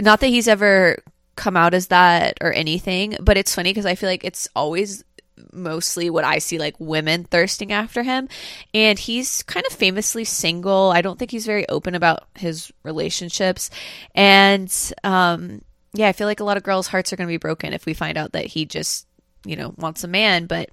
Not 0.00 0.18
that 0.20 0.28
he's 0.28 0.48
ever 0.48 0.98
come 1.36 1.56
out 1.56 1.72
as 1.72 1.86
that 1.88 2.38
or 2.40 2.52
anything, 2.52 3.16
but 3.20 3.36
it's 3.36 3.54
funny 3.54 3.70
because 3.70 3.86
I 3.86 3.94
feel 3.94 4.08
like 4.08 4.24
it's 4.24 4.48
always 4.56 5.04
mostly 5.52 6.10
what 6.10 6.24
I 6.24 6.38
see 6.38 6.58
like 6.58 6.74
women 6.78 7.24
thirsting 7.24 7.72
after 7.72 8.02
him. 8.02 8.28
And 8.72 8.98
he's 8.98 9.42
kind 9.42 9.66
of 9.66 9.72
famously 9.72 10.24
single. 10.24 10.90
I 10.90 11.02
don't 11.02 11.18
think 11.18 11.30
he's 11.30 11.46
very 11.46 11.68
open 11.68 11.94
about 11.94 12.26
his 12.34 12.72
relationships. 12.82 13.70
And 14.14 14.72
um, 15.04 15.62
yeah, 15.92 16.08
I 16.08 16.12
feel 16.12 16.26
like 16.26 16.40
a 16.40 16.44
lot 16.44 16.56
of 16.56 16.62
girls' 16.62 16.88
hearts 16.88 17.12
are 17.12 17.16
going 17.16 17.28
to 17.28 17.32
be 17.32 17.38
broken 17.38 17.72
if 17.72 17.86
we 17.86 17.94
find 17.94 18.16
out 18.16 18.32
that 18.32 18.46
he 18.46 18.64
just, 18.64 19.06
you 19.44 19.56
know, 19.56 19.74
wants 19.76 20.04
a 20.04 20.08
man, 20.08 20.46
but 20.46 20.70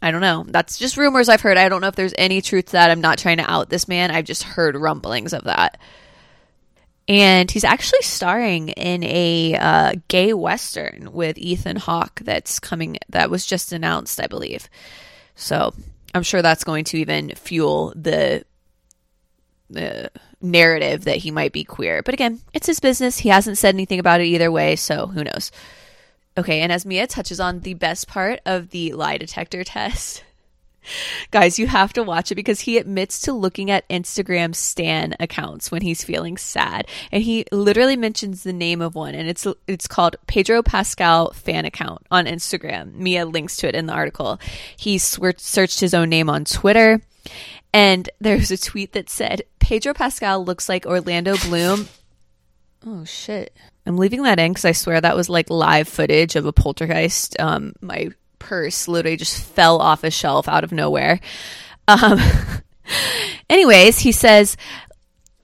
I 0.00 0.10
don't 0.10 0.20
know. 0.20 0.44
That's 0.46 0.78
just 0.78 0.96
rumors 0.96 1.28
I've 1.28 1.40
heard. 1.40 1.56
I 1.56 1.68
don't 1.68 1.80
know 1.80 1.88
if 1.88 1.96
there's 1.96 2.14
any 2.16 2.40
truth 2.40 2.66
to 2.66 2.72
that. 2.72 2.90
I'm 2.90 3.00
not 3.00 3.18
trying 3.18 3.38
to 3.38 3.50
out 3.50 3.68
this 3.68 3.88
man. 3.88 4.10
I've 4.10 4.24
just 4.24 4.44
heard 4.44 4.76
rumblings 4.76 5.32
of 5.32 5.44
that. 5.44 5.78
And 7.08 7.50
he's 7.50 7.64
actually 7.64 8.02
starring 8.02 8.68
in 8.68 9.02
a 9.02 9.56
uh, 9.56 9.94
gay 10.08 10.34
western 10.34 11.10
with 11.12 11.38
Ethan 11.38 11.76
Hawke 11.76 12.20
that's 12.22 12.60
coming. 12.60 12.98
That 13.08 13.30
was 13.30 13.46
just 13.46 13.72
announced, 13.72 14.20
I 14.20 14.26
believe. 14.26 14.68
So 15.34 15.72
I'm 16.14 16.22
sure 16.22 16.42
that's 16.42 16.64
going 16.64 16.84
to 16.84 16.98
even 16.98 17.30
fuel 17.30 17.94
the 17.96 18.44
the 19.70 20.10
narrative 20.40 21.04
that 21.04 21.18
he 21.18 21.30
might 21.30 21.52
be 21.52 21.64
queer. 21.64 22.02
But 22.02 22.14
again, 22.14 22.40
it's 22.52 22.66
his 22.66 22.80
business. 22.80 23.18
He 23.18 23.28
hasn't 23.28 23.58
said 23.58 23.74
anything 23.74 23.98
about 23.98 24.20
it 24.20 24.26
either 24.26 24.50
way, 24.50 24.76
so 24.76 25.06
who 25.06 25.24
knows. 25.24 25.50
Okay, 26.36 26.60
and 26.60 26.70
as 26.70 26.86
Mia 26.86 27.06
touches 27.06 27.40
on 27.40 27.60
the 27.60 27.74
best 27.74 28.06
part 28.06 28.40
of 28.46 28.70
the 28.70 28.92
lie 28.92 29.18
detector 29.18 29.64
test, 29.64 30.24
guys, 31.30 31.58
you 31.58 31.66
have 31.66 31.92
to 31.94 32.02
watch 32.02 32.30
it 32.30 32.34
because 32.34 32.60
he 32.60 32.78
admits 32.78 33.20
to 33.22 33.32
looking 33.32 33.70
at 33.70 33.88
Instagram 33.88 34.54
stan 34.54 35.14
accounts 35.20 35.70
when 35.70 35.82
he's 35.82 36.04
feeling 36.04 36.36
sad, 36.36 36.86
and 37.12 37.22
he 37.22 37.44
literally 37.52 37.96
mentions 37.96 38.42
the 38.42 38.52
name 38.52 38.80
of 38.80 38.94
one, 38.94 39.14
and 39.14 39.28
it's 39.28 39.46
it's 39.66 39.86
called 39.86 40.16
Pedro 40.26 40.62
Pascal 40.62 41.32
fan 41.32 41.64
account 41.64 42.06
on 42.10 42.26
Instagram. 42.26 42.94
Mia 42.94 43.26
links 43.26 43.56
to 43.58 43.68
it 43.68 43.74
in 43.74 43.86
the 43.86 43.92
article. 43.92 44.40
He 44.76 44.98
sw- 44.98 45.38
searched 45.38 45.80
his 45.80 45.94
own 45.94 46.08
name 46.08 46.30
on 46.30 46.44
Twitter, 46.44 47.00
and 47.72 48.08
there's 48.20 48.50
a 48.50 48.58
tweet 48.58 48.92
that 48.92 49.10
said 49.10 49.42
Pedro 49.58 49.94
Pascal 49.94 50.44
looks 50.44 50.68
like 50.68 50.86
Orlando 50.86 51.36
Bloom. 51.36 51.88
Oh 52.86 53.04
shit. 53.04 53.54
I'm 53.86 53.96
leaving 53.96 54.22
that 54.22 54.38
in 54.38 54.52
because 54.52 54.64
I 54.64 54.72
swear 54.72 55.00
that 55.00 55.16
was 55.16 55.28
like 55.28 55.50
live 55.50 55.88
footage 55.88 56.36
of 56.36 56.46
a 56.46 56.52
poltergeist. 56.52 57.38
Um, 57.40 57.72
my 57.80 58.10
purse 58.38 58.88
literally 58.88 59.16
just 59.16 59.42
fell 59.42 59.80
off 59.80 60.04
a 60.04 60.10
shelf 60.10 60.48
out 60.48 60.64
of 60.64 60.72
nowhere. 60.72 61.20
Um, 61.86 62.18
anyways, 63.50 64.00
he 64.00 64.12
says 64.12 64.56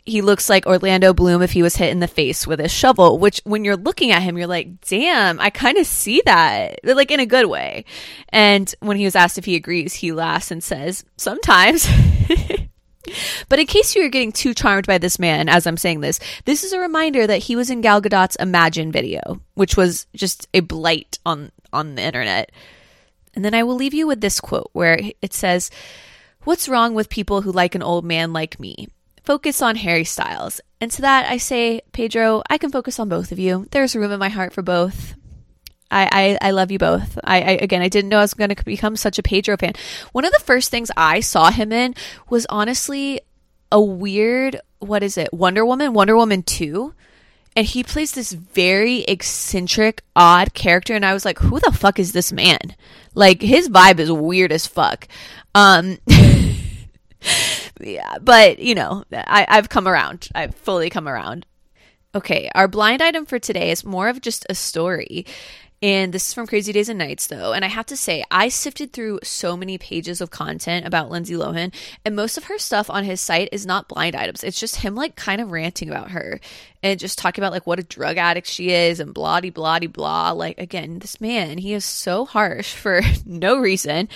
he 0.04 0.20
looks 0.20 0.50
like 0.50 0.66
Orlando 0.66 1.14
Bloom 1.14 1.40
if 1.40 1.52
he 1.52 1.62
was 1.62 1.76
hit 1.76 1.90
in 1.90 2.00
the 2.00 2.08
face 2.08 2.46
with 2.46 2.60
a 2.60 2.68
shovel, 2.68 3.18
which 3.18 3.40
when 3.44 3.64
you're 3.64 3.76
looking 3.76 4.10
at 4.10 4.22
him, 4.22 4.36
you're 4.36 4.46
like, 4.46 4.80
damn, 4.82 5.40
I 5.40 5.50
kind 5.50 5.78
of 5.78 5.86
see 5.86 6.22
that, 6.26 6.80
like 6.84 7.10
in 7.10 7.20
a 7.20 7.26
good 7.26 7.46
way. 7.46 7.86
And 8.28 8.72
when 8.80 8.98
he 8.98 9.04
was 9.04 9.16
asked 9.16 9.38
if 9.38 9.46
he 9.46 9.56
agrees, 9.56 9.94
he 9.94 10.12
laughs 10.12 10.50
and 10.50 10.62
says, 10.62 11.04
sometimes. 11.16 11.88
But 13.48 13.58
in 13.58 13.66
case 13.66 13.94
you 13.94 14.04
are 14.04 14.08
getting 14.08 14.32
too 14.32 14.54
charmed 14.54 14.86
by 14.86 14.98
this 14.98 15.18
man 15.18 15.48
as 15.48 15.66
I'm 15.66 15.76
saying 15.76 16.00
this, 16.00 16.18
this 16.44 16.64
is 16.64 16.72
a 16.72 16.80
reminder 16.80 17.26
that 17.26 17.42
he 17.42 17.56
was 17.56 17.70
in 17.70 17.80
Gal 17.80 18.00
Gadot's 18.00 18.36
Imagine 18.36 18.92
video, 18.92 19.40
which 19.54 19.76
was 19.76 20.06
just 20.14 20.48
a 20.54 20.60
blight 20.60 21.18
on 21.26 21.52
on 21.72 21.96
the 21.96 22.02
internet. 22.02 22.50
And 23.34 23.44
then 23.44 23.54
I 23.54 23.62
will 23.62 23.74
leave 23.74 23.94
you 23.94 24.06
with 24.06 24.20
this 24.20 24.40
quote 24.40 24.70
where 24.72 24.98
it 25.20 25.32
says, 25.32 25.70
"What's 26.44 26.68
wrong 26.68 26.94
with 26.94 27.08
people 27.08 27.42
who 27.42 27.52
like 27.52 27.74
an 27.74 27.82
old 27.82 28.04
man 28.04 28.32
like 28.32 28.60
me? 28.60 28.88
Focus 29.22 29.62
on 29.62 29.76
Harry 29.76 30.04
Styles." 30.04 30.60
And 30.80 30.90
to 30.92 31.02
that 31.02 31.30
I 31.30 31.38
say, 31.38 31.80
Pedro, 31.92 32.42
I 32.50 32.58
can 32.58 32.70
focus 32.70 32.98
on 32.98 33.08
both 33.08 33.32
of 33.32 33.38
you. 33.38 33.66
There's 33.70 33.96
room 33.96 34.12
in 34.12 34.18
my 34.18 34.28
heart 34.28 34.52
for 34.52 34.62
both. 34.62 35.14
I, 35.90 36.36
I, 36.42 36.48
I 36.48 36.50
love 36.50 36.70
you 36.70 36.78
both. 36.78 37.18
I, 37.24 37.40
I 37.40 37.50
again, 37.52 37.82
I 37.82 37.88
didn't 37.88 38.10
know 38.10 38.18
I 38.18 38.22
was 38.22 38.34
going 38.34 38.50
to 38.50 38.64
become 38.64 38.96
such 38.96 39.18
a 39.18 39.22
Pedro 39.22 39.56
fan. 39.56 39.74
One 40.12 40.24
of 40.24 40.32
the 40.32 40.40
first 40.40 40.70
things 40.70 40.90
I 40.96 41.20
saw 41.20 41.50
him 41.50 41.72
in 41.72 41.94
was 42.28 42.46
honestly 42.48 43.20
a 43.70 43.80
weird, 43.80 44.60
what 44.78 45.02
is 45.02 45.16
it? 45.16 45.32
Wonder 45.32 45.64
Woman, 45.64 45.94
Wonder 45.94 46.16
Woman 46.16 46.42
2. 46.42 46.94
And 47.56 47.66
he 47.66 47.84
plays 47.84 48.12
this 48.12 48.32
very 48.32 49.02
eccentric, 49.02 50.02
odd 50.16 50.54
character. 50.54 50.94
And 50.94 51.06
I 51.06 51.14
was 51.14 51.24
like, 51.24 51.38
who 51.38 51.60
the 51.60 51.72
fuck 51.72 51.98
is 51.98 52.12
this 52.12 52.32
man? 52.32 52.74
Like, 53.14 53.42
his 53.42 53.68
vibe 53.68 54.00
is 54.00 54.10
weird 54.10 54.50
as 54.50 54.66
fuck. 54.66 55.06
Um, 55.54 55.98
yeah, 57.80 58.18
but 58.20 58.58
you 58.58 58.74
know, 58.74 59.04
I, 59.12 59.46
I've 59.48 59.68
come 59.68 59.86
around. 59.86 60.28
I've 60.34 60.54
fully 60.54 60.90
come 60.90 61.08
around. 61.08 61.46
Okay, 62.14 62.48
our 62.54 62.68
blind 62.68 63.02
item 63.02 63.26
for 63.26 63.38
today 63.38 63.70
is 63.70 63.84
more 63.84 64.08
of 64.08 64.20
just 64.20 64.46
a 64.48 64.54
story. 64.54 65.26
And 65.82 66.14
this 66.14 66.28
is 66.28 66.34
from 66.34 66.46
Crazy 66.46 66.72
Days 66.72 66.88
and 66.88 66.98
Nights, 66.98 67.26
though. 67.26 67.52
And 67.52 67.64
I 67.64 67.68
have 67.68 67.84
to 67.86 67.96
say, 67.96 68.24
I 68.30 68.48
sifted 68.48 68.92
through 68.92 69.20
so 69.22 69.54
many 69.56 69.76
pages 69.76 70.22
of 70.22 70.30
content 70.30 70.86
about 70.86 71.10
Lindsay 71.10 71.34
Lohan, 71.34 71.74
and 72.04 72.16
most 72.16 72.38
of 72.38 72.44
her 72.44 72.58
stuff 72.58 72.88
on 72.88 73.04
his 73.04 73.20
site 73.20 73.50
is 73.52 73.66
not 73.66 73.88
blind 73.88 74.16
items. 74.16 74.42
It's 74.42 74.58
just 74.58 74.76
him, 74.76 74.94
like, 74.94 75.14
kind 75.14 75.42
of 75.42 75.50
ranting 75.50 75.90
about 75.90 76.12
her 76.12 76.40
and 76.82 76.98
just 76.98 77.18
talking 77.18 77.42
about, 77.42 77.52
like, 77.52 77.66
what 77.66 77.78
a 77.78 77.82
drug 77.82 78.16
addict 78.16 78.46
she 78.46 78.70
is 78.70 78.98
and 78.98 79.12
blah, 79.12 79.40
blah, 79.42 79.78
blah. 79.80 80.30
Like, 80.30 80.58
again, 80.58 81.00
this 81.00 81.20
man, 81.20 81.58
he 81.58 81.74
is 81.74 81.84
so 81.84 82.24
harsh 82.24 82.72
for 82.74 83.02
no 83.26 83.58
reason. 83.58 84.08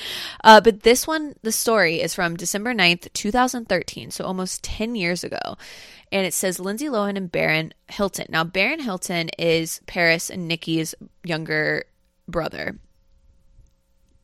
Uh, 0.43 0.63
but 0.63 0.85
this 0.85 1.07
one, 1.07 1.35
the 1.43 1.53
story 1.53 2.01
is 2.01 2.15
from 2.15 2.37
December 2.37 2.73
9th, 2.73 3.13
2013, 3.13 4.11
so 4.11 4.25
almost 4.25 4.63
10 4.65 4.95
years 4.95 5.23
ago 5.23 5.57
and 6.11 6.27
it 6.27 6.35
says 6.35 6.61
Lindsay 6.61 6.87
Lohan 6.87 7.17
and 7.17 7.31
Barron 7.31 7.73
Hilton. 7.89 8.27
Now, 8.29 8.45
Barron 8.45 8.81
Hilton 8.81 9.31
is 9.39 9.81
Paris 9.87 10.31
and 10.31 10.49
Nikki's 10.49 10.95
younger 11.25 11.85
brother. 12.27 12.79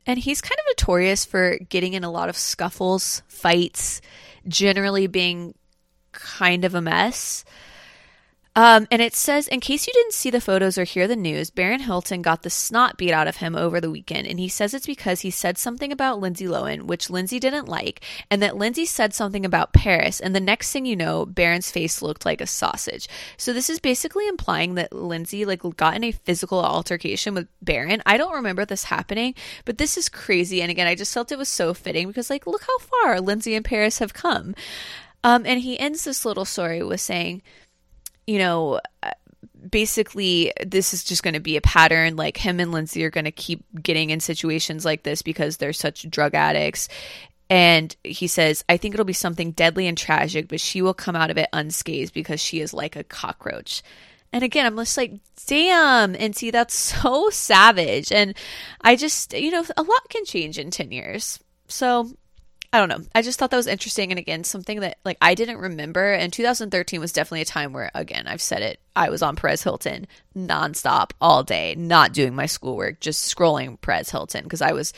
And 0.07 0.19
he's 0.19 0.41
kind 0.41 0.59
of 0.59 0.67
notorious 0.69 1.25
for 1.25 1.59
getting 1.59 1.95
in 1.95 2.05
a 2.05 2.11
lot 2.11 2.29
of 2.29 2.37
scuffles, 2.37 3.23
fights, 3.27 4.01
generally 4.47 5.07
being 5.07 5.55
kind 6.13 6.65
of 6.65 6.75
a 6.75 6.83
mess. 6.83 7.45
Um, 8.57 8.87
and 8.91 9.03
it 9.03 9.17
says, 9.17 9.49
in 9.49 9.59
case 9.59 9.87
you 9.87 9.93
didn't 9.93 10.13
see 10.13 10.31
the 10.31 10.41
photos 10.41 10.79
or 10.79 10.85
hear 10.85 11.09
the 11.09 11.17
news, 11.17 11.51
Barron 11.51 11.81
Hilton 11.81 12.23
got 12.23 12.43
the 12.43 12.51
snot 12.51 12.97
beat 12.97 13.11
out 13.11 13.27
of 13.27 13.37
him 13.37 13.57
over 13.57 13.81
the 13.81 13.91
weekend. 13.91 14.29
And 14.29 14.39
he 14.39 14.49
says 14.49 14.73
it's 14.73 14.87
because 14.87 15.23
he 15.23 15.31
said 15.31 15.59
something 15.59 15.91
about 15.91 16.21
Lindsay 16.21 16.47
Lohan, 16.47 16.83
which 16.83 17.11
Lindsay 17.11 17.41
didn't 17.41 17.67
like, 17.67 18.05
and 18.31 18.41
that 18.43 18.57
Lindsay 18.57 18.87
said 18.87 19.13
something 19.13 19.45
about 19.45 19.73
Paris. 19.73 20.21
And 20.21 20.37
the 20.37 20.41
next 20.41 20.71
thing 20.71 20.87
you 20.87 20.95
know, 20.95 21.27
Barron's 21.27 21.71
face 21.71 22.01
looked 22.01 22.25
like 22.25 22.41
a 22.41 22.47
sausage. 22.47 23.09
So 23.37 23.53
this 23.53 23.69
is 23.69 23.81
basically 23.81 24.29
implying 24.29 24.75
that 24.75 24.93
Lindsay 24.93 25.45
like 25.45 25.63
got 25.77 25.97
in 25.97 26.05
a 26.05 26.13
physical 26.13 26.65
altercation 26.65 27.35
with 27.35 27.49
Barron. 27.61 28.03
I 28.07 28.17
don't 28.17 28.35
remember 28.35 28.65
this 28.65 28.85
happening, 28.85 29.35
but 29.65 29.79
this 29.79 29.97
is 29.97 30.09
crazy. 30.09 30.63
And 30.63 30.71
again, 30.71 30.87
I 30.87 30.95
just 30.95 31.13
felt 31.13 31.33
it 31.33 31.39
was 31.39 31.49
so 31.49 31.75
fitting 31.75 32.07
because 32.07 32.31
like, 32.31 32.47
look 32.47 32.63
how 32.63 32.79
far 32.79 33.21
Lindsay 33.21 33.57
and 33.57 33.65
Paris 33.65 33.99
have 33.99 34.15
come. 34.15 34.55
Um, 35.25 35.45
and 35.47 35.61
he 35.61 35.79
ends 35.79 36.05
this 36.05 36.27
little 36.27 36.45
story 36.45 36.83
with 36.83 37.01
saying, 37.01 37.41
you 38.27 38.39
know, 38.39 38.81
uh, 39.03 39.11
basically 39.71 40.53
this 40.65 40.93
is 40.93 41.05
just 41.05 41.23
going 41.23 41.35
to 41.35 41.41
be 41.41 41.57
a 41.57 41.61
pattern 41.61 42.17
like 42.17 42.37
him 42.37 42.61
and 42.61 42.73
Lindsay 42.73 43.05
are 43.05 43.11
going 43.11 43.25
to 43.25 43.33
keep 43.33 43.65
getting 43.83 44.11
in 44.11 44.21
situations 44.21 44.85
like 44.85 45.03
this 45.03 45.23
because 45.23 45.57
they're 45.57 45.73
such 45.73 46.09
drug 46.11 46.35
addicts. 46.35 46.89
And 47.51 47.95
he 48.05 48.27
says 48.27 48.65
I 48.69 48.77
think 48.77 48.95
it'll 48.95 49.05
be 49.05 49.13
something 49.13 49.53
deadly 49.53 49.87
and 49.87 49.97
tragic 49.97 50.49
but 50.49 50.61
she 50.61 50.83
will 50.83 50.95
come 50.95 51.17
out 51.17 51.31
of 51.31 51.39
it 51.39 51.49
unscathed 51.53 52.15
because 52.15 52.41
she 52.41 52.61
is 52.61 52.75
like 52.75 52.97
a 52.97 53.05
cockroach. 53.05 53.83
And 54.33 54.45
again 54.45 54.67
I'm 54.67 54.77
just 54.77 54.97
like 54.97 55.15
damn 55.47 56.15
and 56.17 56.37
see 56.37 56.51
that's 56.51 56.75
so 57.03 57.31
savage. 57.31 58.13
And 58.13 58.37
I 58.81 58.97
just 58.97 59.33
you 59.33 59.51
know 59.51 59.65
a 59.77 59.83
lot 59.83 60.09
can 60.09 60.25
change 60.25 60.59
in 60.59 60.71
10 60.71 60.93
years. 60.93 61.41
So 61.69 62.11
I 62.75 62.79
don't 62.79 62.89
know. 62.89 63.07
I 63.15 63.23
just 63.23 63.39
thought 63.39 63.53
that 63.53 63.57
was 63.57 63.69
interesting. 63.69 64.11
And 64.11 64.19
again, 64.19 64.43
something 64.43 64.81
that 64.81 64.99
like 65.05 65.17
I 65.23 65.37
didn't 65.37 65.59
remember. 65.59 66.13
And 66.13 66.33
2013 66.33 66.99
was 66.99 67.13
definitely 67.13 67.43
a 67.43 67.45
time 67.45 67.73
where, 67.73 67.89
again, 67.95 68.27
I've 68.27 68.43
said 68.43 68.63
it. 68.63 68.81
I 68.97 69.11
was 69.11 69.23
on 69.23 69.37
Perez 69.37 69.63
Hilton 69.63 70.09
nonstop 70.37 71.13
all 71.21 71.45
day, 71.45 71.77
not 71.77 72.13
doing 72.13 72.35
my 72.35 72.47
schoolwork, 72.47 72.99
just 72.99 73.33
scrolling 73.33 73.81
Perez 73.81 74.11
Hilton 74.11 74.43
because 74.43 74.61
I 74.61 74.73
was 74.73 74.93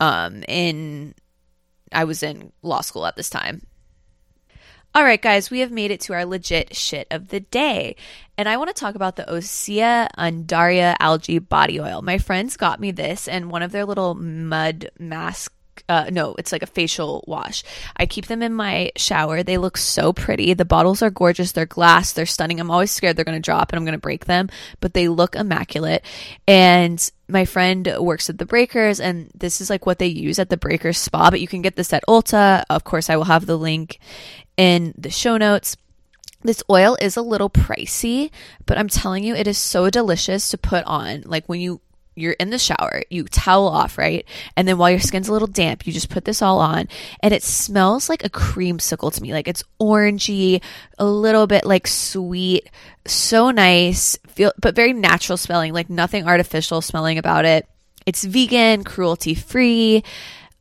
um 0.00 0.42
in 0.48 1.14
I 1.92 2.04
was 2.04 2.22
in 2.22 2.52
law 2.62 2.80
school 2.80 3.04
at 3.04 3.16
this 3.16 3.28
time. 3.28 3.66
All 4.94 5.04
right, 5.04 5.20
guys, 5.20 5.50
we 5.50 5.60
have 5.60 5.70
made 5.70 5.90
it 5.90 6.00
to 6.02 6.14
our 6.14 6.24
legit 6.24 6.74
shit 6.74 7.06
of 7.10 7.28
the 7.28 7.40
day. 7.40 7.96
And 8.38 8.48
I 8.48 8.56
want 8.56 8.68
to 8.68 8.80
talk 8.80 8.94
about 8.94 9.16
the 9.16 9.24
Osea 9.24 10.08
Undaria 10.16 10.96
algae 11.00 11.38
body 11.38 11.78
oil. 11.78 12.00
My 12.00 12.16
friends 12.16 12.56
got 12.56 12.80
me 12.80 12.92
this 12.92 13.28
and 13.28 13.50
one 13.50 13.62
of 13.62 13.72
their 13.72 13.84
little 13.84 14.14
mud 14.14 14.90
mask 14.98 15.52
uh, 15.88 16.10
no, 16.12 16.34
it's 16.38 16.52
like 16.52 16.62
a 16.62 16.66
facial 16.66 17.24
wash. 17.26 17.64
I 17.96 18.06
keep 18.06 18.26
them 18.26 18.42
in 18.42 18.54
my 18.54 18.92
shower. 18.96 19.42
They 19.42 19.58
look 19.58 19.76
so 19.76 20.12
pretty. 20.12 20.54
The 20.54 20.64
bottles 20.64 21.02
are 21.02 21.10
gorgeous. 21.10 21.52
They're 21.52 21.66
glass. 21.66 22.12
They're 22.12 22.26
stunning. 22.26 22.60
I'm 22.60 22.70
always 22.70 22.90
scared 22.90 23.16
they're 23.16 23.24
going 23.24 23.40
to 23.40 23.44
drop 23.44 23.72
and 23.72 23.78
I'm 23.78 23.84
going 23.84 23.92
to 23.92 23.98
break 23.98 24.26
them, 24.26 24.48
but 24.80 24.94
they 24.94 25.08
look 25.08 25.34
immaculate. 25.36 26.04
And 26.46 27.10
my 27.28 27.44
friend 27.44 27.94
works 27.98 28.30
at 28.30 28.38
the 28.38 28.46
Breakers, 28.46 29.00
and 29.00 29.30
this 29.34 29.60
is 29.60 29.68
like 29.68 29.84
what 29.84 29.98
they 29.98 30.06
use 30.06 30.38
at 30.38 30.48
the 30.48 30.56
Breakers 30.56 30.98
spa, 30.98 31.30
but 31.30 31.40
you 31.40 31.48
can 31.48 31.62
get 31.62 31.76
this 31.76 31.92
at 31.92 32.04
Ulta. 32.08 32.64
Of 32.70 32.84
course, 32.84 33.10
I 33.10 33.16
will 33.16 33.24
have 33.24 33.46
the 33.46 33.58
link 33.58 33.98
in 34.56 34.94
the 34.96 35.10
show 35.10 35.36
notes. 35.36 35.76
This 36.42 36.62
oil 36.70 36.96
is 37.00 37.16
a 37.16 37.22
little 37.22 37.50
pricey, 37.50 38.30
but 38.64 38.78
I'm 38.78 38.88
telling 38.88 39.24
you, 39.24 39.34
it 39.34 39.46
is 39.46 39.58
so 39.58 39.90
delicious 39.90 40.48
to 40.50 40.58
put 40.58 40.84
on. 40.84 41.22
Like 41.26 41.46
when 41.48 41.60
you 41.60 41.80
you're 42.20 42.32
in 42.32 42.50
the 42.50 42.58
shower, 42.58 43.02
you 43.10 43.24
towel 43.24 43.68
off, 43.68 43.98
right? 43.98 44.26
And 44.56 44.66
then 44.66 44.78
while 44.78 44.90
your 44.90 45.00
skin's 45.00 45.28
a 45.28 45.32
little 45.32 45.48
damp, 45.48 45.86
you 45.86 45.92
just 45.92 46.10
put 46.10 46.24
this 46.24 46.42
all 46.42 46.58
on 46.60 46.88
and 47.20 47.32
it 47.32 47.42
smells 47.42 48.08
like 48.08 48.24
a 48.24 48.30
creamsicle 48.30 49.12
to 49.14 49.22
me. 49.22 49.32
Like 49.32 49.48
it's 49.48 49.64
orangey, 49.80 50.62
a 50.98 51.06
little 51.06 51.46
bit 51.46 51.64
like 51.64 51.86
sweet, 51.86 52.68
so 53.06 53.50
nice, 53.50 54.18
feel 54.28 54.52
but 54.60 54.74
very 54.74 54.92
natural 54.92 55.36
smelling, 55.36 55.72
like 55.72 55.90
nothing 55.90 56.26
artificial 56.26 56.80
smelling 56.80 57.18
about 57.18 57.44
it. 57.44 57.68
It's 58.06 58.24
vegan, 58.24 58.84
cruelty 58.84 59.34
free, 59.34 60.02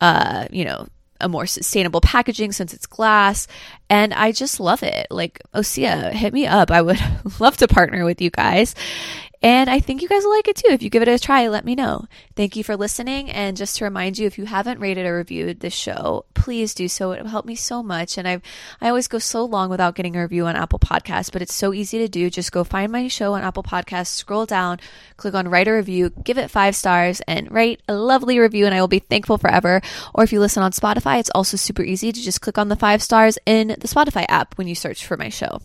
uh, 0.02 0.48
you 0.52 0.66
know, 0.66 0.88
a 1.20 1.30
more 1.30 1.46
sustainable 1.46 2.02
packaging 2.02 2.52
since 2.52 2.74
it's 2.74 2.86
glass. 2.86 3.48
And 3.90 4.14
I 4.14 4.32
just 4.32 4.60
love 4.60 4.84
it. 4.84 5.08
Like, 5.10 5.42
Osea, 5.54 6.12
hit 6.12 6.34
me 6.34 6.46
up. 6.46 6.72
I 6.72 6.82
would 6.82 7.00
love 7.40 7.58
to 7.58 7.68
partner 7.68 8.06
with 8.06 8.22
you 8.22 8.30
guys. 8.30 8.76
And 9.42 9.70
I 9.70 9.80
think 9.80 10.02
you 10.02 10.08
guys 10.08 10.24
will 10.24 10.32
like 10.32 10.48
it 10.48 10.56
too. 10.56 10.72
If 10.72 10.82
you 10.82 10.90
give 10.90 11.04
it 11.04 11.08
a 11.08 11.20
try, 11.20 11.48
let 11.48 11.64
me 11.64 11.76
know. 11.76 12.06
Thank 12.36 12.56
you 12.56 12.64
for 12.64 12.76
listening. 12.76 13.30
And 13.30 13.56
just 13.56 13.78
to 13.78 13.86
remind 13.86 14.18
you, 14.18 14.26
if 14.26 14.38
you 14.38 14.46
haven't 14.46 14.80
rated 14.80 15.06
or 15.06 15.16
reviewed 15.16 15.60
this 15.60 15.74
show, 15.74 16.26
please 16.34 16.74
do 16.74 16.88
so. 16.88 17.12
It 17.12 17.22
will 17.22 17.30
help 17.30 17.46
me 17.46 17.56
so 17.56 17.84
much. 17.84 18.18
And 18.18 18.28
I've, 18.28 18.42
I 18.82 18.90
always 18.90 19.08
go 19.08 19.20
so 19.20 19.46
long 19.46 19.70
without 19.70 19.94
getting 19.94 20.16
a 20.16 20.22
review 20.22 20.48
on 20.48 20.56
Apple 20.56 20.80
Podcasts, 20.80 21.32
but 21.32 21.44
it's 21.44 21.54
so 21.54 21.72
easy 21.72 22.00
to 22.00 22.08
do. 22.08 22.32
Just 22.32 22.52
go 22.52 22.64
find 22.64 22.92
my 22.92 23.08
show 23.08 23.34
on 23.34 23.44
Apple 23.44 23.64
Podcasts, 23.64 24.08
scroll 24.08 24.48
down, 24.48 24.80
click 25.18 25.36
on 25.36 25.48
write 25.48 25.68
a 25.68 25.74
review, 25.74 26.10
give 26.10 26.40
it 26.40 26.50
five 26.50 26.76
stars, 26.76 27.22
and 27.28 27.52
write 27.52 27.82
a 27.88 27.94
lovely 27.94 28.40
review, 28.40 28.66
and 28.66 28.74
I 28.74 28.82
will 28.82 28.88
be 28.88 29.00
thankful 29.00 29.38
forever. 29.38 29.82
Or 30.16 30.24
if 30.24 30.34
you 30.34 30.40
listen 30.40 30.64
on 30.64 30.72
Spotify, 30.72 31.20
it's 31.20 31.32
also 31.36 31.58
super 31.58 31.84
easy 31.84 32.12
to 32.12 32.22
just 32.22 32.42
click 32.42 32.58
on 32.58 32.70
the 32.70 32.76
five 32.76 33.04
stars 33.04 33.38
in 33.46 33.68
the 33.68 33.88
Spotify 33.88 34.26
app 34.30 34.58
when 34.58 34.68
you 34.68 34.74
search 34.74 35.06
for 35.06 35.16
my 35.16 35.30
show. 35.30 35.62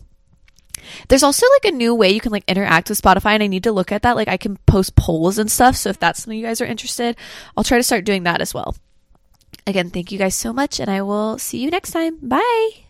There's 1.07 1.23
also 1.23 1.45
like 1.55 1.73
a 1.73 1.75
new 1.75 1.95
way 1.95 2.11
you 2.11 2.19
can 2.19 2.31
like 2.31 2.43
interact 2.47 2.89
with 2.89 3.01
Spotify, 3.01 3.33
and 3.33 3.43
I 3.43 3.47
need 3.47 3.63
to 3.63 3.71
look 3.71 3.91
at 3.91 4.01
that. 4.01 4.15
Like 4.15 4.27
I 4.27 4.37
can 4.37 4.57
post 4.65 4.95
polls 4.95 5.37
and 5.37 5.51
stuff. 5.51 5.75
So 5.75 5.89
if 5.89 5.99
that's 5.99 6.23
something 6.23 6.37
you 6.37 6.45
guys 6.45 6.61
are 6.61 6.65
interested, 6.65 7.15
I'll 7.55 7.63
try 7.63 7.77
to 7.77 7.83
start 7.83 8.05
doing 8.05 8.23
that 8.23 8.41
as 8.41 8.53
well. 8.53 8.75
Again, 9.65 9.89
thank 9.89 10.11
you 10.11 10.17
guys 10.17 10.35
so 10.35 10.51
much, 10.51 10.79
and 10.79 10.89
I 10.89 11.01
will 11.01 11.37
see 11.37 11.59
you 11.59 11.69
next 11.69 11.91
time. 11.91 12.17
Bye. 12.21 12.82